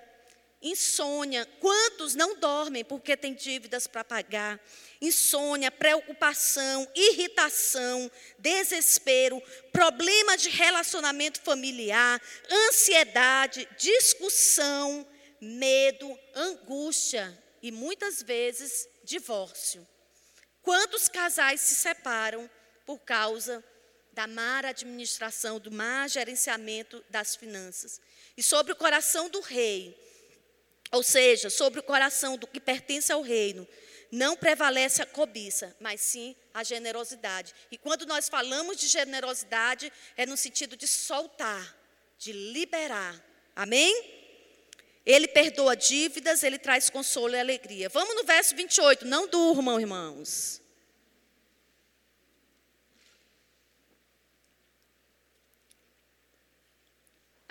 [0.62, 1.46] insônia.
[1.60, 4.60] Quantos não dormem porque têm dívidas para pagar?
[5.02, 15.08] Insônia, preocupação, irritação, desespero, problema de relacionamento familiar, ansiedade, discussão,
[15.40, 19.88] medo, angústia e muitas vezes divórcio.
[20.62, 22.50] Quantos casais se separam
[22.86, 23.64] por causa
[24.14, 28.02] da má administração, do má gerenciamento das finanças?
[28.36, 29.98] E sobre o coração do rei,
[30.92, 33.68] ou seja, sobre o coração do que pertence ao reino,
[34.12, 37.54] não prevalece a cobiça, mas sim a generosidade.
[37.72, 41.78] E quando nós falamos de generosidade, é no sentido de soltar,
[42.18, 43.24] de liberar.
[43.56, 44.20] Amém?
[45.06, 47.90] Ele perdoa dívidas, ele traz consolo e alegria.
[47.90, 49.06] Vamos no verso 28.
[49.06, 50.61] Não durmam, irmãos.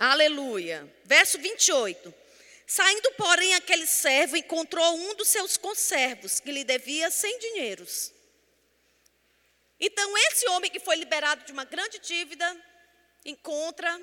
[0.00, 0.90] Aleluia.
[1.04, 2.14] Verso 28.
[2.66, 8.10] Saindo, porém, aquele servo encontrou um dos seus conservos, que lhe devia cem dinheiros.
[9.78, 12.56] Então, esse homem que foi liberado de uma grande dívida,
[13.26, 14.00] encontra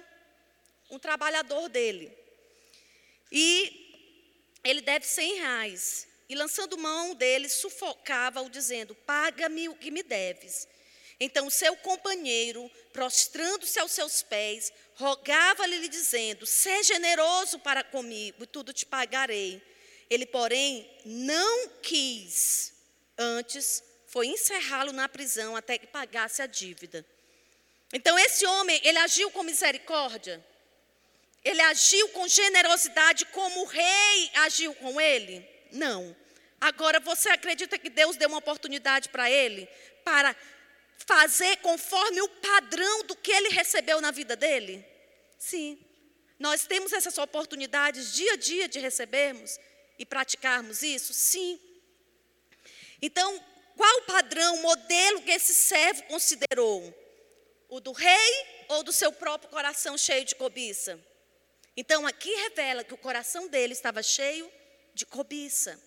[0.91, 2.16] um trabalhador dele.
[3.32, 4.14] E
[4.64, 6.08] ele deve cem reais.
[6.30, 10.68] E lançando mão dele, sufocava-o, dizendo: Paga-me o que me deves.
[11.20, 18.72] Então, seu companheiro, prostrando-se aos seus pés, rogava-lhe, dizendo: Seja generoso para comigo, e tudo
[18.72, 19.61] te pagarei.
[20.09, 22.74] Ele, porém, não quis.
[23.18, 27.05] Antes, foi encerrá-lo na prisão até que pagasse a dívida.
[27.91, 30.43] Então, esse homem, ele agiu com misericórdia.
[31.43, 35.47] Ele agiu com generosidade como o rei agiu com ele?
[35.72, 36.15] Não.
[36.59, 39.68] Agora, você acredita que Deus deu uma oportunidade para ele
[40.03, 40.36] para
[40.98, 44.86] fazer conforme o padrão do que ele recebeu na vida dele?
[45.38, 45.80] Sim.
[46.39, 49.60] Nós temos essas oportunidades dia a dia de recebermos
[49.98, 51.14] e praticarmos isso?
[51.14, 51.60] Sim.
[53.02, 53.43] Então,
[53.76, 56.93] qual o padrão, o modelo que esse servo considerou?
[57.70, 61.00] O do rei ou do seu próprio coração cheio de cobiça?
[61.76, 64.52] Então, aqui revela que o coração dele estava cheio
[64.93, 65.80] de cobiça.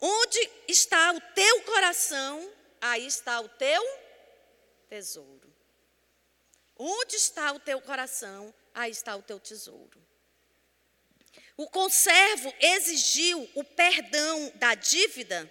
[0.00, 2.50] Onde está o teu coração,
[2.80, 3.82] aí está o teu
[4.88, 5.54] tesouro.
[6.76, 10.00] Onde está o teu coração, aí está o teu tesouro.
[11.56, 15.50] O conservo exigiu o perdão da dívida?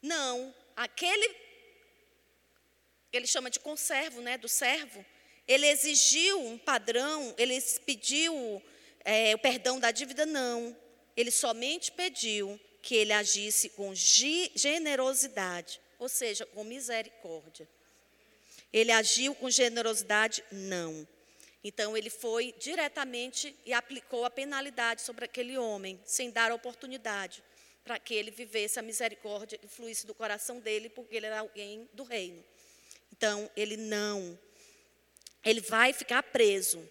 [0.00, 1.50] Não, aquele
[3.12, 5.04] ele chama de conservo, né, do servo,
[5.46, 8.62] ele exigiu um padrão, ele pediu
[9.04, 10.24] é, o perdão da dívida?
[10.24, 10.76] Não.
[11.16, 17.68] Ele somente pediu que ele agisse com generosidade, ou seja, com misericórdia.
[18.72, 20.44] Ele agiu com generosidade?
[20.50, 21.06] Não.
[21.62, 27.42] Então ele foi diretamente e aplicou a penalidade sobre aquele homem, sem dar oportunidade
[27.84, 31.88] para que ele vivesse a misericórdia e fluísse do coração dele, porque ele era alguém
[31.92, 32.42] do reino.
[33.12, 34.38] Então ele não,
[35.44, 36.88] ele vai ficar preso.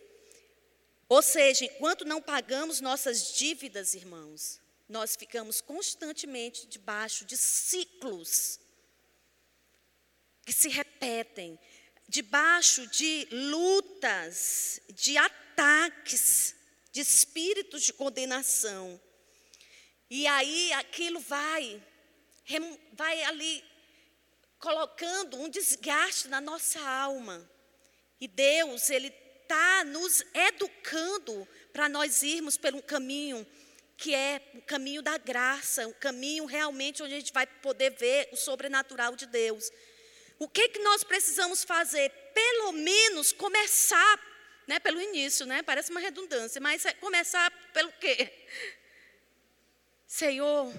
[1.08, 4.60] Ou seja, enquanto não pagamos nossas dívidas, irmãos,
[4.90, 8.60] nós ficamos constantemente debaixo de ciclos
[10.44, 11.60] que se repetem,
[12.08, 16.56] debaixo de lutas, de ataques,
[16.92, 19.00] de espíritos de condenação.
[20.10, 21.86] E aí aquilo vai
[22.94, 23.64] vai ali
[24.58, 27.48] colocando um desgaste na nossa alma.
[28.20, 29.14] E Deus, Ele
[29.44, 33.46] está nos educando para nós irmos pelo caminho
[34.00, 38.30] que é o caminho da graça, o caminho realmente onde a gente vai poder ver
[38.32, 39.70] o sobrenatural de Deus.
[40.40, 42.10] O que, que nós precisamos fazer?
[42.34, 44.18] Pelo menos começar,
[44.66, 45.62] né, pelo início, né?
[45.64, 48.32] Parece uma redundância, mas é começar pelo quê?
[50.08, 50.74] Senhor,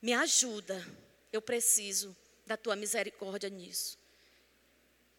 [0.00, 0.86] me ajuda.
[1.32, 3.98] Eu preciso da tua misericórdia nisso.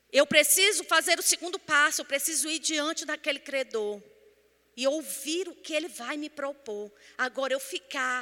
[0.10, 4.02] Eu preciso fazer o segundo passo, eu preciso ir diante daquele credor
[4.80, 6.90] e ouvir o que ele vai me propor.
[7.18, 8.22] Agora eu ficar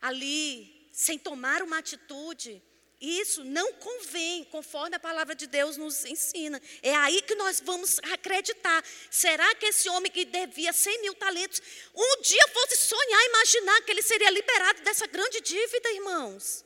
[0.00, 2.62] ali sem tomar uma atitude,
[2.98, 6.58] isso não convém, conforme a palavra de Deus nos ensina.
[6.82, 8.82] É aí que nós vamos acreditar.
[9.10, 11.60] Será que esse homem que devia 100 mil talentos,
[11.94, 16.64] um dia fosse sonhar, imaginar que ele seria liberado dessa grande dívida, irmãos?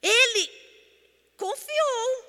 [0.00, 0.48] Ele
[1.36, 2.24] confiou.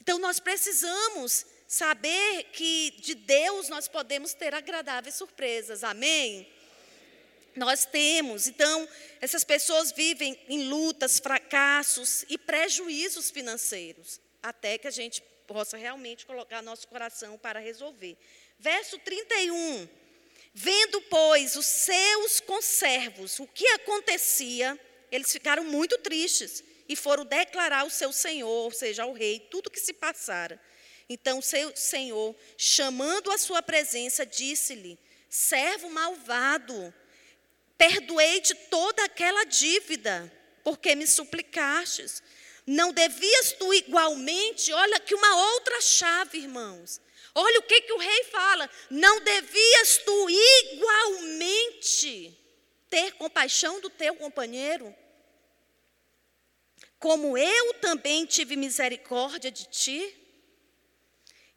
[0.00, 6.48] Então nós precisamos saber que de Deus nós podemos ter agradáveis surpresas, amém?
[7.54, 8.88] Nós temos, então,
[9.20, 16.26] essas pessoas vivem em lutas, fracassos e prejuízos financeiros, até que a gente possa realmente
[16.26, 18.16] colocar nosso coração para resolver.
[18.58, 19.88] Verso 31.
[20.52, 24.78] Vendo, pois, os seus conservos o que acontecia,
[25.10, 29.66] eles ficaram muito tristes e foram declarar ao seu senhor, ou seja, ao rei, tudo
[29.68, 30.60] o que se passara.
[31.08, 34.98] Então seu senhor, chamando a sua presença, disse-lhe:
[35.28, 36.92] Servo malvado,
[37.78, 40.32] perdoei-te toda aquela dívida,
[40.64, 42.22] porque me suplicastes.
[42.66, 47.00] Não devias tu igualmente, olha que uma outra chave, irmãos.
[47.32, 48.68] Olha o que, que o rei fala.
[48.90, 50.30] Não devias tu
[50.72, 52.36] igualmente
[52.88, 54.92] ter compaixão do teu companheiro?
[56.98, 60.25] Como eu também tive misericórdia de ti?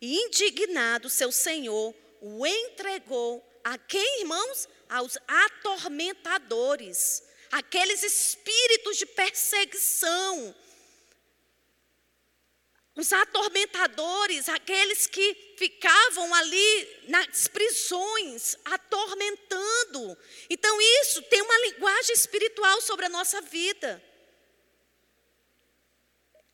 [0.01, 4.67] E indignado, seu senhor o entregou a quem, irmãos?
[4.89, 10.55] Aos atormentadores, aqueles espíritos de perseguição.
[12.95, 20.17] Os atormentadores, aqueles que ficavam ali nas prisões, atormentando.
[20.49, 24.03] Então, isso tem uma linguagem espiritual sobre a nossa vida.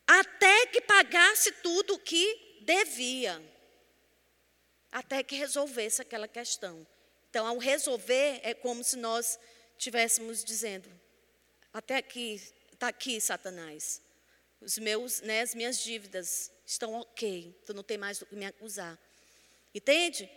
[0.05, 3.41] Até que pagasse tudo o que devia,
[4.91, 6.85] até que resolvesse aquela questão.
[7.29, 9.39] Então, ao resolver, é como se nós
[9.77, 10.89] estivéssemos dizendo:
[11.71, 12.41] até aqui,
[12.73, 14.01] está aqui, Satanás.
[14.59, 18.45] Os meus, né, as minhas dívidas estão ok, tu não tem mais do que me
[18.45, 18.97] acusar.
[19.73, 20.29] Entende?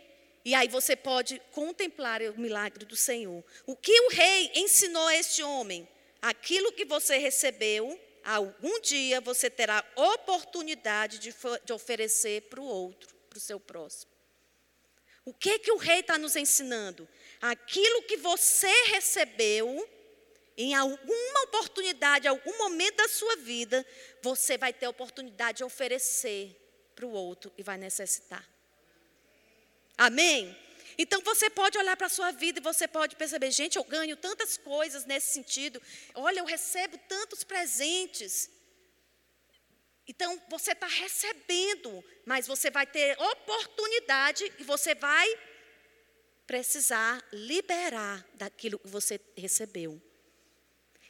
[0.45, 3.43] E aí você pode contemplar o milagre do Senhor.
[3.65, 5.87] O que o rei ensinou a este homem?
[6.21, 7.99] Aquilo que você recebeu,
[8.35, 11.33] algum dia você terá oportunidade de,
[11.65, 14.11] de oferecer para o outro, para o seu próximo.
[15.25, 17.07] O que, que o rei está nos ensinando?
[17.41, 19.87] Aquilo que você recebeu,
[20.57, 23.85] em alguma oportunidade, algum momento da sua vida,
[24.21, 26.55] você vai ter oportunidade de oferecer
[26.95, 28.47] para o outro e vai necessitar.
[29.97, 30.57] Amém?
[31.01, 34.17] Então você pode olhar para a sua vida e você pode perceber, gente, eu ganho
[34.17, 35.81] tantas coisas nesse sentido.
[36.13, 38.49] Olha, eu recebo tantos presentes.
[40.05, 45.25] Então você está recebendo, mas você vai ter oportunidade e você vai
[46.45, 50.01] precisar liberar daquilo que você recebeu.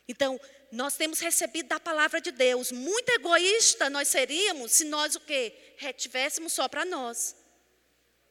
[0.07, 0.39] Então,
[0.71, 2.71] nós temos recebido da palavra de Deus.
[2.71, 5.55] Muito egoísta nós seríamos se nós o quê?
[5.77, 7.35] Retivéssemos só para nós.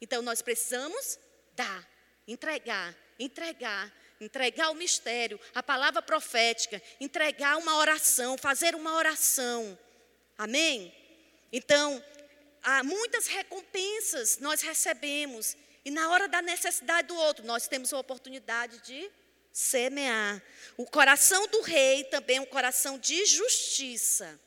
[0.01, 1.19] Então, nós precisamos
[1.59, 1.89] dar,
[2.27, 9.77] entregar, entregar, entregar o mistério, a palavra profética, entregar uma oração, fazer uma oração.
[10.37, 10.95] Amém?
[11.53, 12.03] Então,
[12.63, 17.99] há muitas recompensas nós recebemos e na hora da necessidade do outro, nós temos a
[17.99, 19.11] oportunidade de
[19.53, 20.41] semear.
[20.77, 24.39] O coração do rei também é um coração de justiça.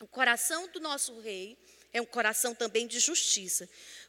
[0.00, 1.56] O coração do nosso rei
[1.92, 3.68] é um coração também de justiça.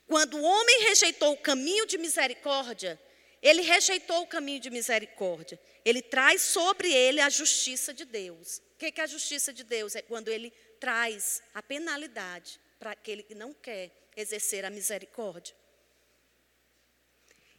[0.10, 3.00] Quando o homem rejeitou o caminho de misericórdia,
[3.44, 5.60] ele rejeitou o caminho de misericórdia.
[5.86, 8.58] Ele traz sobre ele a justiça de Deus.
[8.74, 9.96] O que é a justiça de Deus?
[9.96, 10.50] É quando ele
[10.80, 15.56] traz a penalidade para aquele que não quer exercer a misericórdia.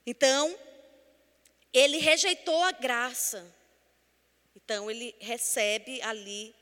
[0.05, 0.59] Então,
[1.72, 3.46] ele rejeitou a graça.
[4.57, 6.53] Então, ele recebe ali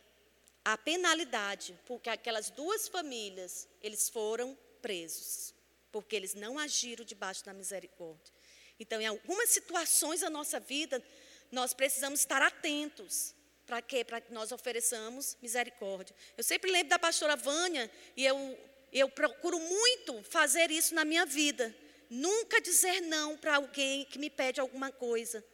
[0.63, 5.57] a penalidade, porque aquelas duas famílias, eles foram presos
[5.91, 8.33] porque eles não agiram debaixo da misericórdia.
[8.79, 11.03] Então, em algumas situações da nossa vida,
[11.51, 13.35] nós precisamos estar atentos.
[13.67, 14.05] Para quê?
[14.05, 16.15] Para que nós ofereçamos misericórdia.
[16.37, 18.59] Eu sempre lembro da pastora Vânia, e eu,
[18.93, 21.75] eu procuro muito fazer isso na minha vida.
[22.09, 25.45] Nunca dizer não para alguém que me pede alguma coisa.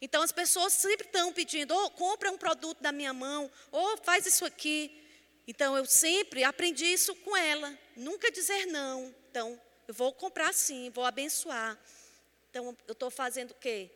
[0.00, 3.94] Então as pessoas sempre estão pedindo, ou oh, compra um produto da minha mão, ou
[3.94, 4.96] oh, faz isso aqui.
[5.46, 9.14] Então eu sempre aprendi isso com ela, nunca dizer não.
[9.30, 11.78] Então eu vou comprar sim, vou abençoar.
[12.50, 13.88] Então eu estou fazendo o quê?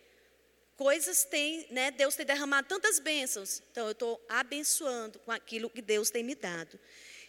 [0.77, 1.91] Coisas tem, né?
[1.91, 3.61] Deus tem derramado tantas bênçãos.
[3.71, 6.79] Então eu estou abençoando com aquilo que Deus tem me dado.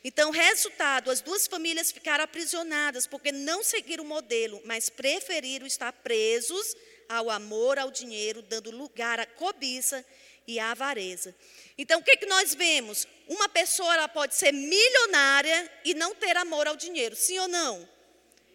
[0.03, 5.91] Então, resultado, as duas famílias ficaram aprisionadas porque não seguiram o modelo, mas preferiram estar
[5.91, 6.75] presos
[7.09, 10.05] ao amor ao dinheiro, dando lugar à cobiça
[10.47, 11.35] e à avareza.
[11.75, 13.07] Então, o que, que nós vemos?
[13.27, 17.94] Uma pessoa ela pode ser milionária e não ter amor ao dinheiro, sim ou não?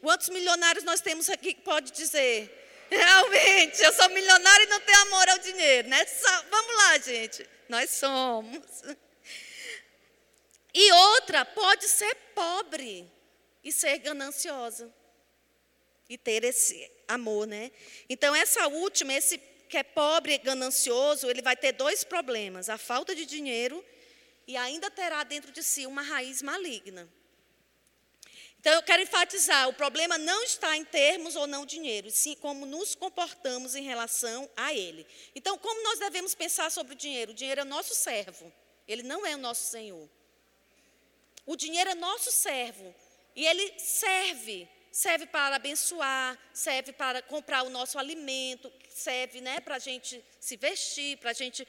[0.00, 2.56] Quantos milionários nós temos aqui que pode dizer?
[2.90, 6.04] Realmente, eu sou milionária e não tenho amor ao dinheiro, né?
[6.06, 7.48] Só, vamos lá, gente.
[7.68, 8.82] Nós somos.
[10.74, 13.10] E outra pode ser pobre
[13.62, 14.92] e ser gananciosa
[16.08, 17.70] e ter esse amor, né?
[18.08, 19.38] Então, essa última, esse
[19.68, 23.84] que é pobre e ganancioso, ele vai ter dois problemas: a falta de dinheiro
[24.46, 27.08] e ainda terá dentro de si uma raiz maligna.
[28.60, 32.66] Então, eu quero enfatizar: o problema não está em termos ou não dinheiro, sim como
[32.66, 35.06] nos comportamos em relação a ele.
[35.34, 37.32] Então, como nós devemos pensar sobre o dinheiro?
[37.32, 38.52] O dinheiro é nosso servo,
[38.86, 40.06] ele não é o nosso senhor.
[41.46, 42.94] O dinheiro é nosso servo
[43.34, 49.76] e ele serve serve para abençoar, serve para comprar o nosso alimento, serve né, para
[49.76, 51.66] a gente se vestir, para a gente.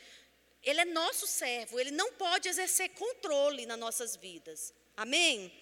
[0.63, 4.73] Ele é nosso servo, ele não pode exercer controle nas nossas vidas.
[4.97, 5.53] Amém?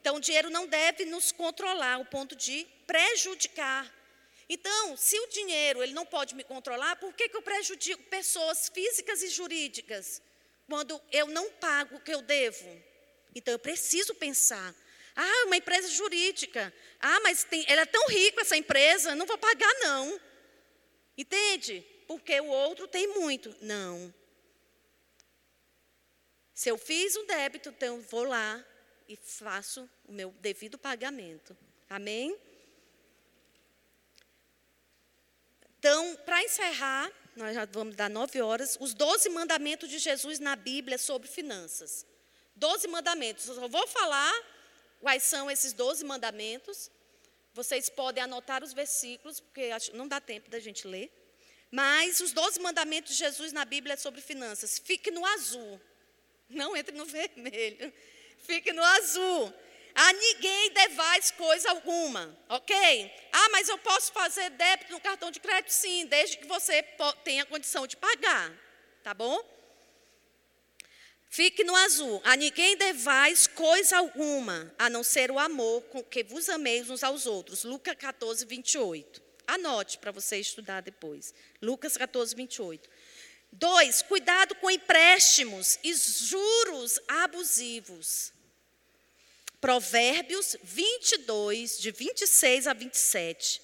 [0.00, 3.92] Então, o dinheiro não deve nos controlar ao ponto de prejudicar.
[4.48, 8.70] Então, se o dinheiro ele não pode me controlar, por que, que eu prejudico pessoas
[8.72, 10.22] físicas e jurídicas
[10.66, 12.82] quando eu não pago o que eu devo?
[13.34, 14.74] Então, eu preciso pensar
[15.14, 16.72] ah, uma empresa jurídica.
[16.98, 20.18] Ah, mas tem, ela é tão rica essa empresa, não vou pagar não.
[21.16, 21.84] Entende?
[22.06, 23.54] Porque o outro tem muito.
[23.60, 24.12] Não.
[26.54, 28.64] Se eu fiz um débito, então vou lá
[29.10, 31.56] e faço o meu devido pagamento.
[31.88, 32.38] Amém?
[35.76, 40.54] Então, para encerrar, nós já vamos dar nove horas, os doze mandamentos de Jesus na
[40.54, 42.06] Bíblia sobre finanças.
[42.54, 43.48] Doze mandamentos.
[43.48, 44.32] Eu vou falar
[45.00, 46.88] quais são esses doze mandamentos.
[47.52, 51.10] Vocês podem anotar os versículos, porque não dá tempo da gente ler.
[51.68, 54.78] Mas os doze mandamentos de Jesus na Bíblia sobre finanças.
[54.78, 55.80] Fique no azul.
[56.48, 57.92] Não entre no vermelho.
[58.42, 59.52] Fique no azul.
[59.94, 63.12] A ninguém devais coisa alguma, ok?
[63.32, 65.72] Ah, mas eu posso fazer débito no cartão de crédito?
[65.72, 66.82] Sim, desde que você
[67.24, 68.52] tenha condição de pagar,
[69.02, 69.42] tá bom?
[71.28, 72.20] Fique no azul.
[72.24, 77.04] A ninguém devais coisa alguma, a não ser o amor com que vos ameis uns
[77.04, 77.62] aos outros.
[77.62, 79.22] Lucas 14, 28.
[79.46, 81.32] Anote para você estudar depois.
[81.62, 82.88] Lucas 14, 28.
[83.52, 88.32] Dois, cuidado com empréstimos e juros abusivos.
[89.60, 93.60] Provérbios 22, de 26 a 27.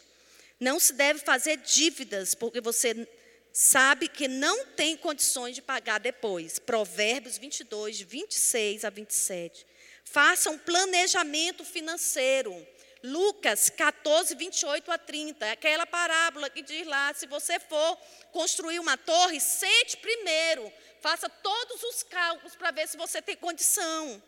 [0.61, 3.09] Não se deve fazer dívidas, porque você
[3.53, 6.59] sabe que não tem condições de pagar depois.
[6.59, 9.67] Provérbios 22, de 26 a 27.
[10.05, 12.55] Faça um planejamento financeiro.
[13.03, 15.47] Lucas 14, 28 a 30.
[15.47, 17.99] É aquela parábola que diz lá: se você for
[18.33, 20.73] construir uma torre, sente primeiro.
[21.01, 24.23] Faça todos os cálculos para ver se você tem condição.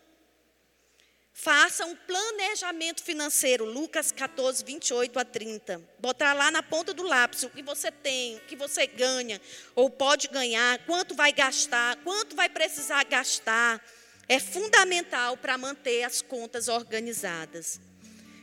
[1.40, 5.80] Faça um planejamento financeiro, Lucas 14, 28 a 30.
[6.00, 9.40] Botar lá na ponta do lápis o que você tem, o que você ganha,
[9.76, 13.80] ou pode ganhar, quanto vai gastar, quanto vai precisar gastar.
[14.28, 17.80] É fundamental para manter as contas organizadas.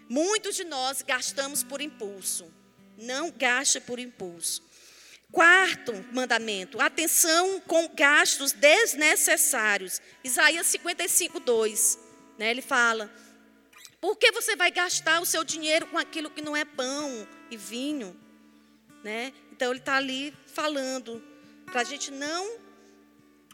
[0.07, 2.51] Muitos de nós gastamos por impulso.
[2.97, 4.63] Não gaste por impulso.
[5.31, 10.01] Quarto mandamento, atenção com gastos desnecessários.
[10.23, 11.99] Isaías 55, 2.
[12.37, 12.51] Né?
[12.51, 13.13] Ele fala:
[13.99, 17.57] por que você vai gastar o seu dinheiro com aquilo que não é pão e
[17.57, 18.15] vinho?
[19.03, 19.33] Né?
[19.51, 21.23] Então ele está ali falando
[21.65, 22.59] para a gente não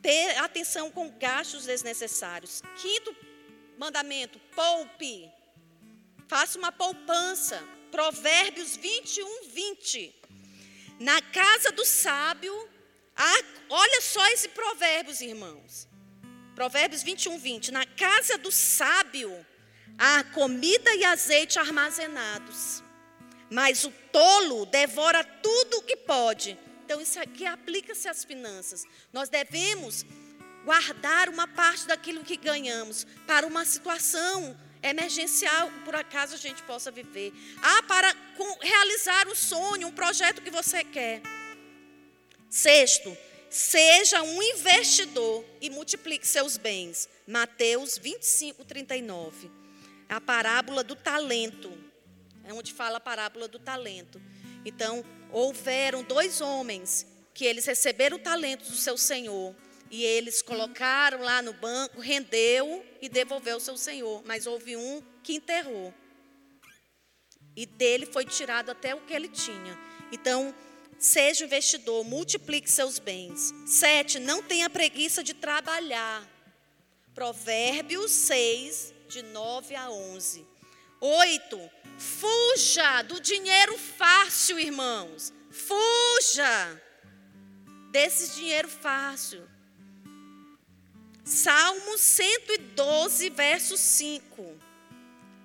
[0.01, 2.61] ter atenção com gastos desnecessários.
[2.75, 3.15] Quinto
[3.77, 5.31] mandamento: poupe.
[6.31, 7.61] Faça uma poupança.
[7.91, 10.15] Provérbios 21, 20.
[10.97, 12.53] Na casa do sábio,
[13.69, 15.89] olha só esse provérbios, irmãos.
[16.55, 17.73] Provérbios 21, 20.
[17.73, 19.45] Na casa do sábio
[19.97, 22.81] há comida e azeite armazenados,
[23.49, 26.57] mas o tolo devora tudo o que pode.
[26.85, 28.85] Então, isso aqui aplica-se às finanças.
[29.11, 30.05] Nós devemos
[30.63, 36.91] guardar uma parte daquilo que ganhamos para uma situação emergencial por acaso a gente possa
[36.91, 37.33] viver.
[37.61, 38.15] Ah, para
[38.61, 41.21] realizar um sonho, um projeto que você quer.
[42.49, 43.15] Sexto,
[43.49, 47.07] seja um investidor e multiplique seus bens.
[47.27, 49.51] Mateus 25, 39.
[50.09, 51.71] A parábola do talento
[52.43, 54.21] é onde fala a parábola do talento.
[54.65, 59.55] Então, houveram dois homens que eles receberam o talento do seu senhor
[59.91, 64.23] e eles colocaram lá no banco, rendeu e devolveu ao seu senhor.
[64.25, 65.93] Mas houve um que enterrou.
[67.55, 69.77] E dele foi tirado até o que ele tinha.
[70.11, 70.55] Então,
[70.97, 73.53] seja investidor, multiplique seus bens.
[73.67, 76.27] Sete, não tenha preguiça de trabalhar.
[77.13, 80.47] Provérbios 6, de 9 a 11.
[81.01, 81.69] Oito,
[82.01, 85.31] Fuja do dinheiro fácil, irmãos.
[85.51, 86.81] Fuja
[87.91, 89.47] desse dinheiro fácil.
[91.31, 94.59] Salmo 112, verso 5.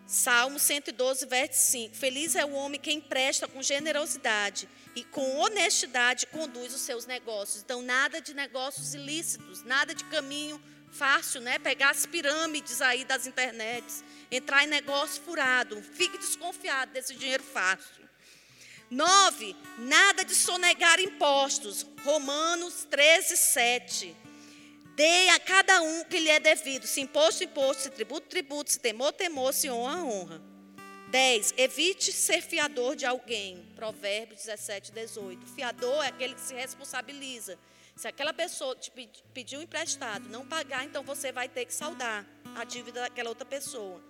[0.04, 1.94] Salmo 112, verso 5.
[1.94, 7.62] Feliz é o homem que empresta com generosidade e com honestidade conduz os seus negócios.
[7.62, 10.60] Então, nada de negócios ilícitos, nada de caminho
[10.90, 11.56] fácil, né?
[11.60, 15.80] Pegar as pirâmides aí das internets entrar em negócio furado.
[15.80, 18.04] Fique desconfiado desse dinheiro fácil.
[18.90, 21.86] Nove, nada de sonegar impostos.
[22.02, 24.25] Romanos 13, 7.
[24.96, 26.86] Dê a cada um que lhe é devido.
[26.86, 27.82] Se imposto, imposto.
[27.82, 28.72] Se tributo, tributo.
[28.72, 29.52] Se temor, temor.
[29.52, 30.42] Se honra, honra.
[31.10, 31.52] 10.
[31.58, 33.62] Evite ser fiador de alguém.
[33.76, 35.46] Provérbios 17, 18.
[35.54, 37.58] Fiador é aquele que se responsabiliza.
[37.94, 38.90] Se aquela pessoa te
[39.34, 44.00] pediu emprestado, não pagar, então você vai ter que saldar a dívida daquela outra pessoa.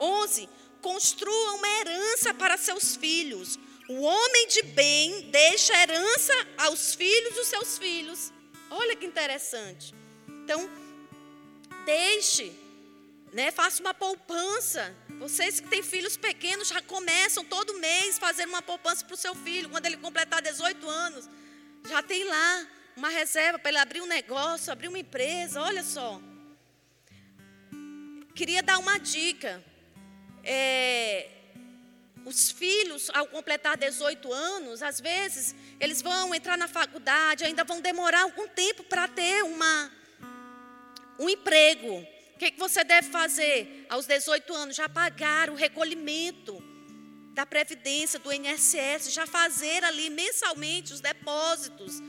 [0.00, 0.48] 11.
[0.82, 3.56] Construa uma herança para seus filhos.
[3.88, 8.32] O homem de bem deixa herança aos filhos dos seus filhos.
[8.68, 9.94] Olha que interessante.
[10.44, 10.68] Então,
[11.86, 12.52] deixe,
[13.32, 13.50] né?
[13.50, 14.94] Faça uma poupança.
[15.18, 19.34] Vocês que têm filhos pequenos já começam todo mês fazendo uma poupança para o seu
[19.34, 19.70] filho.
[19.70, 21.26] Quando ele completar 18 anos,
[21.88, 25.62] já tem lá uma reserva para ele abrir um negócio, abrir uma empresa.
[25.62, 26.20] Olha só.
[28.34, 29.64] Queria dar uma dica
[30.44, 31.30] é,
[32.26, 37.80] os filhos, ao completar 18 anos, às vezes, eles vão entrar na faculdade, ainda vão
[37.80, 39.90] demorar algum tempo para ter uma,
[41.18, 42.06] um emprego.
[42.34, 43.86] O que, que você deve fazer?
[43.88, 46.62] Aos 18 anos, já pagar o recolhimento
[47.32, 52.00] da Previdência, do INSS, já fazer ali mensalmente os depósitos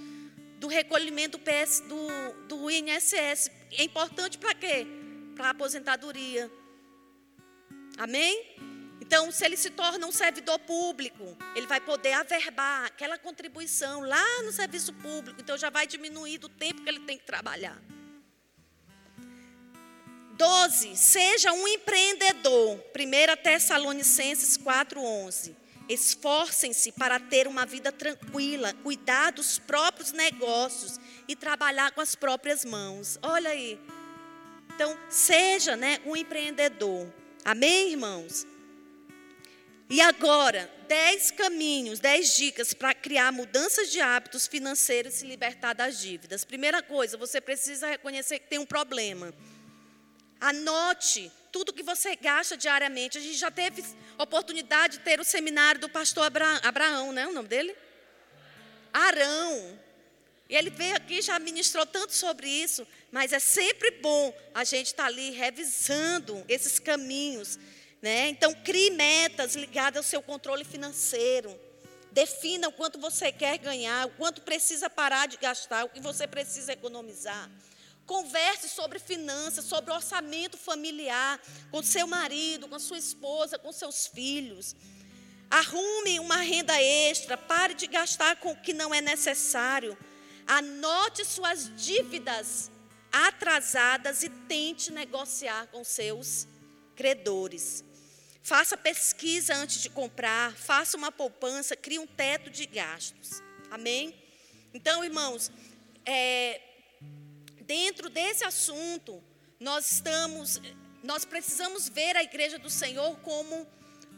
[0.60, 3.52] do recolhimento do, PS, do, do INSS.
[3.78, 4.88] É importante para quê?
[5.36, 6.50] Para a aposentadoria
[7.98, 8.56] Amém?
[9.00, 14.42] Então, se ele se torna um servidor público, ele vai poder averbar aquela contribuição lá
[14.44, 15.40] no serviço público.
[15.40, 17.80] Então, já vai diminuir do tempo que ele tem que trabalhar.
[20.38, 20.96] 12.
[20.96, 22.78] Seja um empreendedor.
[22.96, 25.56] 1 Tessalonicenses 4,11.
[25.88, 32.66] Esforcem-se para ter uma vida tranquila, cuidar dos próprios negócios e trabalhar com as próprias
[32.66, 33.20] mãos.
[33.22, 33.80] Olha aí.
[34.74, 37.08] Então, seja né, um empreendedor.
[37.44, 38.46] Amém, irmãos?
[39.88, 45.74] E agora, dez caminhos, dez dicas para criar mudanças de hábitos financeiros e se libertar
[45.74, 46.44] das dívidas.
[46.44, 49.32] Primeira coisa, você precisa reconhecer que tem um problema.
[50.46, 53.18] Anote tudo que você gasta diariamente.
[53.18, 53.84] A gente já teve
[54.16, 56.32] oportunidade de ter o seminário do pastor
[56.62, 57.26] Abraão, né?
[57.26, 57.76] O nome dele?
[58.94, 59.80] Arão.
[60.48, 64.88] E ele veio aqui já ministrou tanto sobre isso, mas é sempre bom a gente
[64.88, 67.58] estar tá ali revisando esses caminhos,
[68.00, 68.30] né?
[68.30, 71.60] Então crie metas ligadas ao seu controle financeiro.
[72.12, 76.28] Defina o quanto você quer ganhar, o quanto precisa parar de gastar, o que você
[76.28, 77.50] precisa economizar.
[78.06, 81.40] Converse sobre finanças, sobre orçamento familiar,
[81.72, 84.76] com seu marido, com sua esposa, com seus filhos.
[85.50, 89.98] Arrume uma renda extra, pare de gastar com o que não é necessário.
[90.46, 92.70] Anote suas dívidas
[93.12, 96.48] atrasadas e tente negociar com seus
[96.96, 97.84] credores.
[98.44, 103.42] Faça pesquisa antes de comprar, faça uma poupança, crie um teto de gastos.
[103.72, 104.14] Amém?
[104.74, 105.52] Então, irmãos,
[106.06, 106.62] é,
[107.66, 109.24] dentro desse assunto,
[109.60, 110.62] nós estamos,
[111.04, 113.68] nós precisamos ver a igreja do Senhor como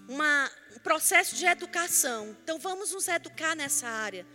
[0.07, 2.35] uma, um processo de educação.
[2.43, 4.25] Então, vamos nos educar nessa área.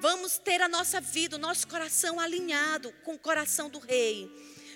[0.00, 4.30] Vamos ter a nossa vida, o nosso coração alinhado com o coração do Rei.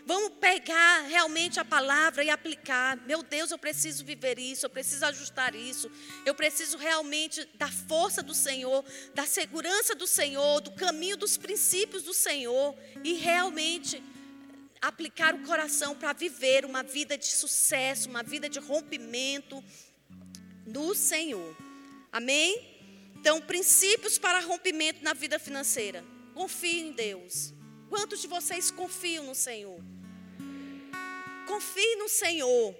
[0.07, 2.97] Vamos pegar realmente a palavra e aplicar.
[3.07, 5.91] Meu Deus, eu preciso viver isso, eu preciso ajustar isso.
[6.27, 8.85] Eu preciso realmente da força do Senhor,
[9.15, 14.03] da segurança do Senhor, do caminho dos princípios do Senhor e realmente
[14.83, 19.65] aplicar o coração para viver uma vida de sucesso, uma vida de rompimento
[20.67, 21.57] no Senhor.
[22.13, 22.75] Amém?
[23.17, 26.05] Então, princípios para rompimento na vida financeira.
[26.35, 27.55] Confie em Deus.
[27.89, 29.94] Quantos de vocês confiam no Senhor?
[31.55, 32.75] Confie no Senhor.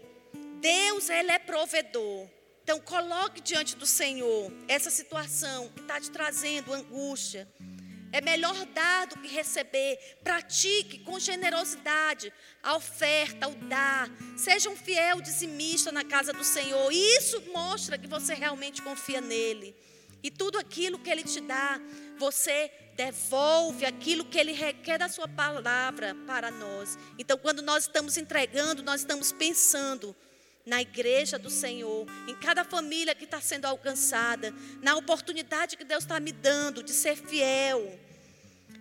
[0.61, 2.29] Deus, Ele é provedor.
[2.65, 7.47] Então, coloque diante do Senhor essa situação que está te trazendo angústia.
[8.11, 9.97] É melhor dar do que receber.
[10.25, 12.33] Pratique com generosidade
[12.65, 14.11] a oferta, o dar.
[14.37, 16.91] Seja um fiel dizimista na casa do Senhor.
[16.93, 19.73] Isso mostra que você realmente confia nele.
[20.21, 21.81] E tudo aquilo que ele te dá,
[22.19, 26.99] você devolve aquilo que Ele requer da Sua palavra para nós.
[27.19, 30.15] Então, quando nós estamos entregando, nós estamos pensando
[30.65, 36.05] na igreja do Senhor, em cada família que está sendo alcançada, na oportunidade que Deus
[36.05, 37.99] está me dando de ser fiel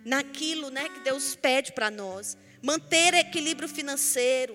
[0.04, 4.54] naquilo né, que Deus pede para nós, manter equilíbrio financeiro.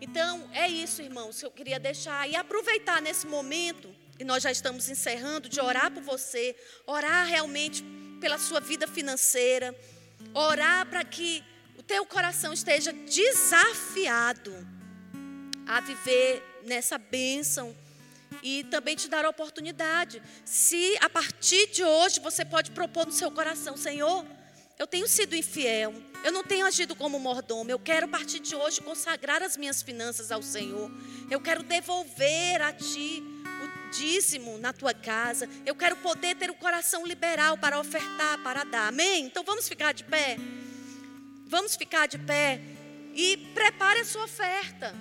[0.00, 4.50] Então, é isso, irmãos, que eu queria deixar e aproveitar nesse momento, e nós já
[4.50, 6.54] estamos encerrando, de orar por você,
[6.86, 7.84] orar realmente
[8.20, 9.74] pela sua vida financeira,
[10.32, 11.42] orar para que
[11.76, 14.54] o teu coração esteja desafiado
[15.66, 17.74] a viver nessa bênção
[18.42, 20.22] e também te dar a oportunidade.
[20.44, 24.24] Se a partir de hoje você pode propor no seu coração, Senhor,
[24.78, 25.94] eu tenho sido infiel,
[26.24, 29.82] eu não tenho agido como mordomo, eu quero a partir de hoje consagrar as minhas
[29.82, 30.90] finanças ao Senhor,
[31.30, 33.33] eu quero devolver a Ti
[33.96, 35.48] dízimo na tua casa.
[35.64, 38.88] Eu quero poder ter o coração liberal para ofertar, para dar.
[38.88, 39.26] Amém?
[39.26, 40.36] Então vamos ficar de pé.
[41.46, 42.60] Vamos ficar de pé
[43.14, 44.94] e prepare a sua oferta.